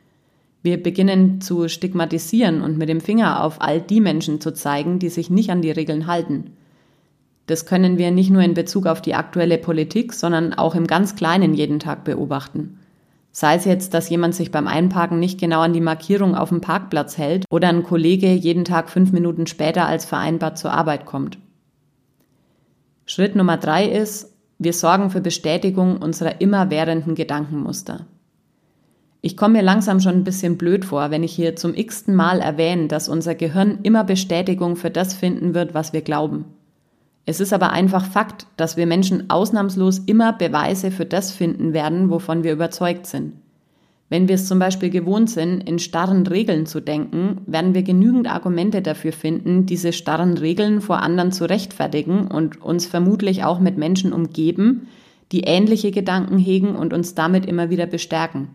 Wir 0.64 0.82
beginnen 0.82 1.42
zu 1.42 1.68
stigmatisieren 1.68 2.62
und 2.62 2.78
mit 2.78 2.88
dem 2.88 3.02
Finger 3.02 3.44
auf 3.44 3.62
all 3.62 3.82
die 3.82 4.00
Menschen 4.00 4.40
zu 4.40 4.54
zeigen, 4.54 5.00
die 5.00 5.10
sich 5.10 5.30
nicht 5.30 5.50
an 5.50 5.62
die 5.62 5.72
Regeln 5.72 6.08
halten. 6.08 6.52
Das 7.46 7.66
können 7.66 7.98
wir 7.98 8.12
nicht 8.12 8.30
nur 8.30 8.42
in 8.42 8.54
Bezug 8.54 8.86
auf 8.86 9.02
die 9.02 9.16
aktuelle 9.16 9.58
Politik, 9.58 10.14
sondern 10.14 10.54
auch 10.54 10.76
im 10.76 10.88
ganz 10.88 11.18
Kleinen 11.18 11.56
jeden 11.56 11.82
Tag 11.82 12.06
beobachten. 12.06 12.80
Sei 13.34 13.56
es 13.56 13.66
jetzt, 13.66 13.94
dass 13.94 14.10
jemand 14.10 14.34
sich 14.34 14.50
beim 14.50 14.68
Einparken 14.68 15.20
nicht 15.20 15.42
genau 15.42 15.60
an 15.60 15.74
die 15.74 15.82
Markierung 15.82 16.36
auf 16.36 16.48
dem 16.48 16.62
Parkplatz 16.62 17.18
hält 17.18 17.44
oder 17.50 17.68
ein 17.68 17.84
Kollege 17.84 18.32
jeden 18.32 18.64
Tag 18.64 18.90
fünf 18.90 19.12
Minuten 19.12 19.46
später 19.46 19.88
als 19.88 20.06
vereinbart 20.06 20.58
zur 20.58 20.72
Arbeit 20.72 21.06
kommt. 21.06 21.38
Schritt 23.06 23.36
Nummer 23.36 23.58
drei 23.58 23.86
ist, 23.86 24.34
wir 24.58 24.74
sorgen 24.74 25.12
für 25.12 25.22
Bestätigung 25.22 25.98
unserer 25.98 26.42
immerwährenden 26.42 27.14
Gedankenmuster. 27.14 28.08
Ich 29.22 29.38
komme 29.38 29.60
mir 29.60 29.64
langsam 29.64 30.00
schon 30.00 30.16
ein 30.16 30.24
bisschen 30.24 30.58
blöd 30.58 30.86
vor, 30.86 31.12
wenn 31.12 31.24
ich 31.24 31.34
hier 31.34 31.56
zum 31.56 31.74
x-ten 31.76 32.16
Mal 32.16 32.40
erwähne, 32.40 32.88
dass 32.88 33.10
unser 33.10 33.36
Gehirn 33.36 33.80
immer 33.84 34.04
Bestätigung 34.04 34.76
für 34.76 34.90
das 34.90 35.14
finden 35.14 35.54
wird, 35.54 35.74
was 35.74 35.94
wir 35.94 36.02
glauben. 36.02 36.46
Es 37.26 37.40
ist 37.40 37.54
aber 37.54 37.72
einfach 37.72 38.06
Fakt, 38.06 38.48
dass 38.56 38.78
wir 38.78 38.86
Menschen 38.86 39.30
ausnahmslos 39.30 40.00
immer 40.00 40.34
Beweise 40.34 40.92
für 40.92 41.06
das 41.06 41.32
finden 41.32 41.74
werden, 41.74 42.10
wovon 42.10 42.44
wir 42.44 42.54
überzeugt 42.54 43.08
sind. 43.08 43.34
Wenn 44.08 44.28
wir 44.28 44.36
es 44.36 44.48
zum 44.48 44.60
Beispiel 44.60 44.92
gewohnt 44.92 45.32
sind, 45.32 45.62
in 45.62 45.80
starren 45.80 46.28
Regeln 46.28 46.68
zu 46.68 46.80
denken, 46.80 47.42
werden 47.48 47.74
wir 47.74 47.82
genügend 47.82 48.30
Argumente 48.30 48.84
dafür 48.84 49.12
finden, 49.12 49.66
diese 49.66 49.94
starren 49.94 50.38
Regeln 50.38 50.80
vor 50.80 51.02
anderen 51.02 51.32
zu 51.32 51.50
rechtfertigen 51.50 52.28
und 52.28 52.62
uns 52.62 52.86
vermutlich 52.86 53.44
auch 53.44 53.60
mit 53.60 53.78
Menschen 53.78 54.14
umgeben, 54.14 54.88
die 55.32 55.42
ähnliche 55.42 55.90
Gedanken 55.90 56.38
hegen 56.38 56.76
und 56.76 56.94
uns 56.94 57.16
damit 57.16 57.48
immer 57.48 57.72
wieder 57.72 57.88
bestärken. 57.88 58.50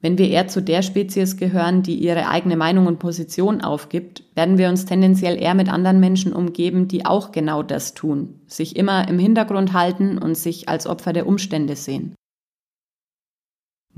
Wenn 0.00 0.16
wir 0.16 0.28
eher 0.28 0.46
zu 0.46 0.62
der 0.62 0.82
Spezies 0.82 1.36
gehören, 1.36 1.82
die 1.82 1.96
ihre 1.96 2.28
eigene 2.28 2.56
Meinung 2.56 2.86
und 2.86 3.00
Position 3.00 3.62
aufgibt, 3.62 4.22
werden 4.36 4.56
wir 4.56 4.68
uns 4.68 4.84
tendenziell 4.84 5.42
eher 5.42 5.54
mit 5.54 5.68
anderen 5.68 5.98
Menschen 5.98 6.32
umgeben, 6.32 6.86
die 6.86 7.04
auch 7.04 7.32
genau 7.32 7.64
das 7.64 7.94
tun, 7.94 8.40
sich 8.46 8.76
immer 8.76 9.08
im 9.08 9.18
Hintergrund 9.18 9.72
halten 9.72 10.18
und 10.18 10.36
sich 10.36 10.68
als 10.68 10.86
Opfer 10.86 11.12
der 11.12 11.26
Umstände 11.26 11.74
sehen. 11.74 12.14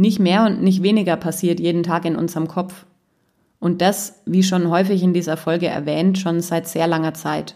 Nicht 0.00 0.18
mehr 0.18 0.46
und 0.46 0.62
nicht 0.62 0.82
weniger 0.82 1.14
passiert 1.16 1.60
jeden 1.60 1.82
Tag 1.82 2.06
in 2.06 2.16
unserem 2.16 2.48
Kopf. 2.48 2.86
Und 3.58 3.82
das, 3.82 4.22
wie 4.24 4.42
schon 4.42 4.70
häufig 4.70 5.02
in 5.02 5.12
dieser 5.12 5.36
Folge 5.36 5.66
erwähnt, 5.66 6.16
schon 6.16 6.40
seit 6.40 6.66
sehr 6.66 6.86
langer 6.86 7.12
Zeit. 7.12 7.54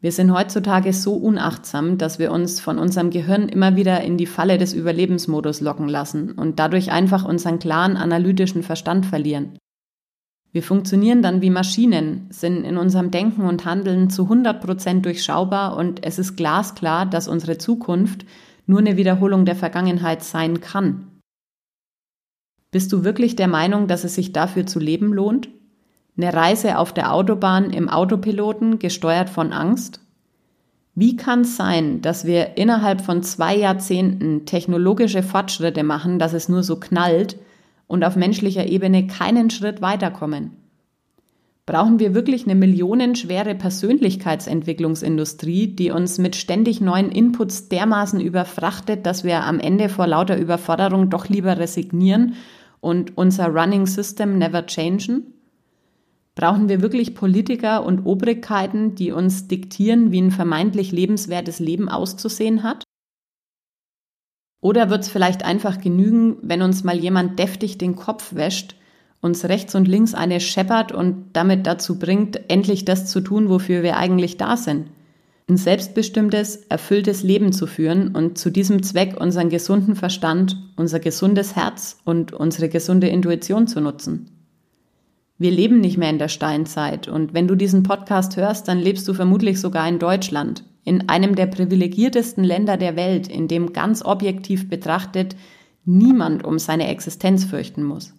Wir 0.00 0.10
sind 0.10 0.32
heutzutage 0.32 0.92
so 0.92 1.14
unachtsam, 1.14 1.96
dass 1.96 2.18
wir 2.18 2.32
uns 2.32 2.58
von 2.58 2.76
unserem 2.76 3.10
Gehirn 3.10 3.48
immer 3.48 3.76
wieder 3.76 4.00
in 4.00 4.16
die 4.16 4.26
Falle 4.26 4.58
des 4.58 4.74
Überlebensmodus 4.74 5.60
locken 5.60 5.88
lassen 5.88 6.32
und 6.32 6.58
dadurch 6.58 6.90
einfach 6.90 7.24
unseren 7.24 7.60
klaren 7.60 7.96
analytischen 7.96 8.64
Verstand 8.64 9.06
verlieren. 9.06 9.56
Wir 10.50 10.64
funktionieren 10.64 11.22
dann 11.22 11.40
wie 11.40 11.50
Maschinen, 11.50 12.26
sind 12.30 12.64
in 12.64 12.76
unserem 12.76 13.12
Denken 13.12 13.42
und 13.42 13.64
Handeln 13.64 14.10
zu 14.10 14.24
100 14.24 14.60
Prozent 14.60 15.06
durchschaubar 15.06 15.76
und 15.76 16.04
es 16.04 16.18
ist 16.18 16.34
glasklar, 16.34 17.06
dass 17.06 17.28
unsere 17.28 17.58
Zukunft 17.58 18.26
nur 18.66 18.80
eine 18.80 18.96
Wiederholung 18.96 19.44
der 19.44 19.54
Vergangenheit 19.54 20.24
sein 20.24 20.60
kann. 20.60 21.12
Bist 22.74 22.92
du 22.92 23.04
wirklich 23.04 23.36
der 23.36 23.46
Meinung, 23.46 23.86
dass 23.86 24.02
es 24.02 24.16
sich 24.16 24.32
dafür 24.32 24.66
zu 24.66 24.80
leben 24.80 25.12
lohnt? 25.12 25.48
Eine 26.16 26.34
Reise 26.34 26.78
auf 26.78 26.92
der 26.92 27.12
Autobahn 27.12 27.70
im 27.70 27.88
Autopiloten, 27.88 28.80
gesteuert 28.80 29.30
von 29.30 29.52
Angst? 29.52 30.00
Wie 30.96 31.14
kann 31.14 31.42
es 31.42 31.56
sein, 31.56 32.02
dass 32.02 32.24
wir 32.24 32.56
innerhalb 32.56 33.00
von 33.00 33.22
zwei 33.22 33.56
Jahrzehnten 33.56 34.44
technologische 34.44 35.22
Fortschritte 35.22 35.84
machen, 35.84 36.18
dass 36.18 36.32
es 36.32 36.48
nur 36.48 36.64
so 36.64 36.80
knallt 36.80 37.36
und 37.86 38.04
auf 38.04 38.16
menschlicher 38.16 38.66
Ebene 38.66 39.06
keinen 39.06 39.50
Schritt 39.50 39.80
weiterkommen? 39.80 40.56
Brauchen 41.66 42.00
wir 42.00 42.12
wirklich 42.12 42.44
eine 42.44 42.56
millionenschwere 42.56 43.54
Persönlichkeitsentwicklungsindustrie, 43.54 45.68
die 45.68 45.92
uns 45.92 46.18
mit 46.18 46.34
ständig 46.34 46.80
neuen 46.80 47.12
Inputs 47.12 47.68
dermaßen 47.68 48.20
überfrachtet, 48.20 49.06
dass 49.06 49.22
wir 49.22 49.44
am 49.44 49.60
Ende 49.60 49.88
vor 49.88 50.08
lauter 50.08 50.36
Überforderung 50.36 51.08
doch 51.08 51.28
lieber 51.28 51.56
resignieren 51.56 52.34
und 52.84 53.16
unser 53.16 53.48
Running 53.48 53.86
System 53.86 54.38
never 54.38 54.66
changen? 54.66 55.32
Brauchen 56.34 56.68
wir 56.68 56.82
wirklich 56.82 57.14
Politiker 57.14 57.84
und 57.86 58.04
Obrigkeiten, 58.06 58.94
die 58.94 59.12
uns 59.12 59.48
diktieren, 59.48 60.12
wie 60.12 60.20
ein 60.20 60.30
vermeintlich 60.30 60.92
lebenswertes 60.92 61.60
Leben 61.60 61.88
auszusehen 61.88 62.62
hat? 62.62 62.84
Oder 64.60 64.90
wird 64.90 65.02
es 65.02 65.08
vielleicht 65.08 65.44
einfach 65.44 65.80
genügen, 65.80 66.36
wenn 66.42 66.62
uns 66.62 66.84
mal 66.84 66.98
jemand 66.98 67.38
deftig 67.38 67.78
den 67.78 67.96
Kopf 67.96 68.34
wäscht, 68.34 68.76
uns 69.20 69.44
rechts 69.44 69.74
und 69.74 69.86
links 69.86 70.14
eine 70.14 70.40
scheppert 70.40 70.92
und 70.92 71.34
damit 71.34 71.66
dazu 71.66 71.98
bringt, 71.98 72.50
endlich 72.50 72.84
das 72.84 73.06
zu 73.06 73.20
tun, 73.20 73.48
wofür 73.48 73.82
wir 73.82 73.96
eigentlich 73.96 74.36
da 74.36 74.56
sind? 74.56 74.88
Ein 75.46 75.58
selbstbestimmtes, 75.58 76.56
erfülltes 76.68 77.22
Leben 77.22 77.52
zu 77.52 77.66
führen 77.66 78.16
und 78.16 78.38
zu 78.38 78.50
diesem 78.50 78.82
Zweck 78.82 79.20
unseren 79.20 79.50
gesunden 79.50 79.94
Verstand, 79.94 80.56
unser 80.76 81.00
gesundes 81.00 81.54
Herz 81.54 81.98
und 82.04 82.32
unsere 82.32 82.70
gesunde 82.70 83.08
Intuition 83.08 83.66
zu 83.66 83.82
nutzen. 83.82 84.30
Wir 85.36 85.50
leben 85.50 85.80
nicht 85.80 85.98
mehr 85.98 86.08
in 86.08 86.18
der 86.18 86.28
Steinzeit 86.28 87.08
und 87.08 87.34
wenn 87.34 87.46
du 87.46 87.56
diesen 87.56 87.82
Podcast 87.82 88.38
hörst, 88.38 88.68
dann 88.68 88.78
lebst 88.78 89.06
du 89.06 89.12
vermutlich 89.12 89.60
sogar 89.60 89.86
in 89.86 89.98
Deutschland, 89.98 90.64
in 90.82 91.10
einem 91.10 91.34
der 91.34 91.46
privilegiertesten 91.46 92.42
Länder 92.42 92.78
der 92.78 92.96
Welt, 92.96 93.28
in 93.28 93.46
dem 93.46 93.74
ganz 93.74 94.02
objektiv 94.02 94.70
betrachtet 94.70 95.36
niemand 95.84 96.42
um 96.44 96.58
seine 96.58 96.88
Existenz 96.88 97.44
fürchten 97.44 97.82
muss. 97.82 98.14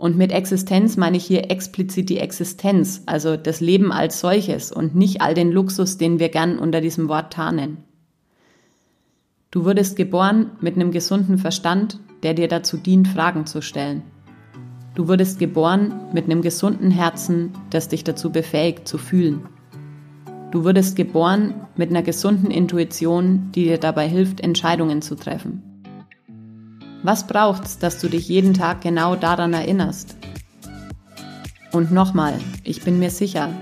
Und 0.00 0.16
mit 0.16 0.32
Existenz 0.32 0.96
meine 0.96 1.18
ich 1.18 1.26
hier 1.26 1.50
explizit 1.50 2.08
die 2.08 2.20
Existenz, 2.20 3.02
also 3.04 3.36
das 3.36 3.60
Leben 3.60 3.92
als 3.92 4.18
solches 4.18 4.72
und 4.72 4.94
nicht 4.94 5.20
all 5.20 5.34
den 5.34 5.52
Luxus, 5.52 5.98
den 5.98 6.18
wir 6.18 6.30
gern 6.30 6.58
unter 6.58 6.80
diesem 6.80 7.10
Wort 7.10 7.34
tarnen. 7.34 7.84
Du 9.50 9.66
wurdest 9.66 9.96
geboren 9.96 10.52
mit 10.62 10.76
einem 10.76 10.90
gesunden 10.90 11.36
Verstand, 11.36 12.00
der 12.22 12.32
dir 12.32 12.48
dazu 12.48 12.78
dient, 12.78 13.08
Fragen 13.08 13.44
zu 13.44 13.60
stellen. 13.60 14.00
Du 14.94 15.06
wurdest 15.06 15.38
geboren 15.38 15.92
mit 16.14 16.24
einem 16.24 16.40
gesunden 16.40 16.90
Herzen, 16.90 17.52
das 17.68 17.88
dich 17.88 18.02
dazu 18.02 18.32
befähigt 18.32 18.88
zu 18.88 18.96
fühlen. 18.96 19.42
Du 20.50 20.64
wurdest 20.64 20.96
geboren 20.96 21.66
mit 21.76 21.90
einer 21.90 22.02
gesunden 22.02 22.50
Intuition, 22.50 23.52
die 23.54 23.64
dir 23.64 23.76
dabei 23.76 24.08
hilft, 24.08 24.40
Entscheidungen 24.40 25.02
zu 25.02 25.14
treffen. 25.14 25.69
Was 27.02 27.26
braucht's, 27.26 27.78
dass 27.78 27.98
du 27.98 28.08
dich 28.08 28.28
jeden 28.28 28.52
Tag 28.52 28.82
genau 28.82 29.16
daran 29.16 29.54
erinnerst? 29.54 30.16
Und 31.72 31.92
nochmal, 31.92 32.34
ich 32.62 32.82
bin 32.82 32.98
mir 32.98 33.10
sicher, 33.10 33.54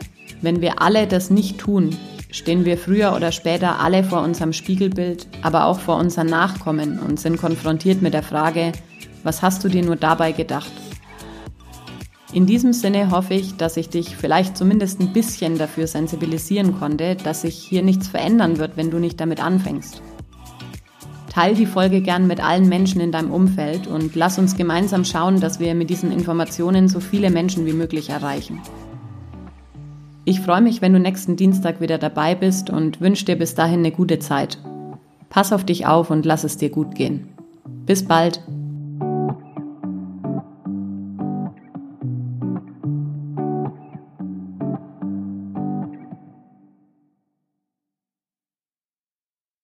wenn 0.42 0.61
wir 0.61 0.83
alle 0.83 1.07
das 1.07 1.31
nicht 1.31 1.59
tun, 1.59 1.96
stehen 2.33 2.64
wir 2.64 2.77
früher 2.77 3.14
oder 3.14 3.31
später 3.31 3.79
alle 3.79 4.03
vor 4.03 4.22
unserem 4.22 4.53
Spiegelbild, 4.53 5.29
aber 5.42 5.66
auch 5.66 5.79
vor 5.79 5.98
unseren 5.98 6.27
Nachkommen 6.27 6.98
und 6.98 7.20
sind 7.20 7.37
konfrontiert 7.37 8.03
mit 8.03 8.12
der 8.12 8.24
Frage, 8.24 8.72
was 9.22 9.40
hast 9.40 9.62
du 9.62 9.68
dir 9.68 9.85
nur 9.85 9.96
dabei 9.96 10.33
gedacht? 10.33 10.72
In 12.33 12.44
diesem 12.44 12.72
Sinne 12.72 13.11
hoffe 13.12 13.35
ich, 13.35 13.57
dass 13.57 13.77
ich 13.77 13.88
dich 13.88 14.16
vielleicht 14.16 14.57
zumindest 14.57 15.01
ein 15.01 15.12
bisschen 15.12 15.59
dafür 15.59 15.87
sensibilisieren 15.87 16.79
konnte, 16.79 17.14
dass 17.14 17.42
sich 17.42 17.57
hier 17.57 17.83
nichts 17.83 18.09
verändern 18.09 18.59
wird, 18.59 18.77
wenn 18.77 18.90
du 18.90 18.98
nicht 18.98 19.20
damit 19.20 19.42
anfängst. 19.42 20.03
Teil 21.30 21.54
die 21.54 21.66
Folge 21.66 22.00
gern 22.00 22.26
mit 22.26 22.42
allen 22.42 22.68
Menschen 22.68 23.00
in 23.00 23.12
deinem 23.12 23.30
Umfeld 23.30 23.86
und 23.86 24.14
lass 24.14 24.38
uns 24.38 24.56
gemeinsam 24.56 25.04
schauen, 25.04 25.40
dass 25.40 25.60
wir 25.60 25.74
mit 25.74 25.90
diesen 25.90 26.10
Informationen 26.10 26.88
so 26.88 27.00
viele 27.00 27.30
Menschen 27.30 27.66
wie 27.66 27.72
möglich 27.72 28.10
erreichen. 28.10 28.60
Ich 30.24 30.40
freue 30.40 30.60
mich, 30.60 30.82
wenn 30.82 30.92
du 30.92 31.00
nächsten 31.00 31.36
Dienstag 31.36 31.80
wieder 31.80 31.96
dabei 31.96 32.34
bist 32.34 32.70
und 32.70 33.00
wünsche 33.00 33.24
dir 33.24 33.36
bis 33.36 33.54
dahin 33.54 33.80
eine 33.80 33.92
gute 33.92 34.18
Zeit. 34.18 34.58
Pass 35.30 35.52
auf 35.52 35.64
dich 35.64 35.86
auf 35.86 36.10
und 36.10 36.26
lass 36.26 36.44
es 36.44 36.56
dir 36.56 36.70
gut 36.70 36.94
gehen. 36.94 37.28
Bis 37.86 38.04
bald. 38.04 38.42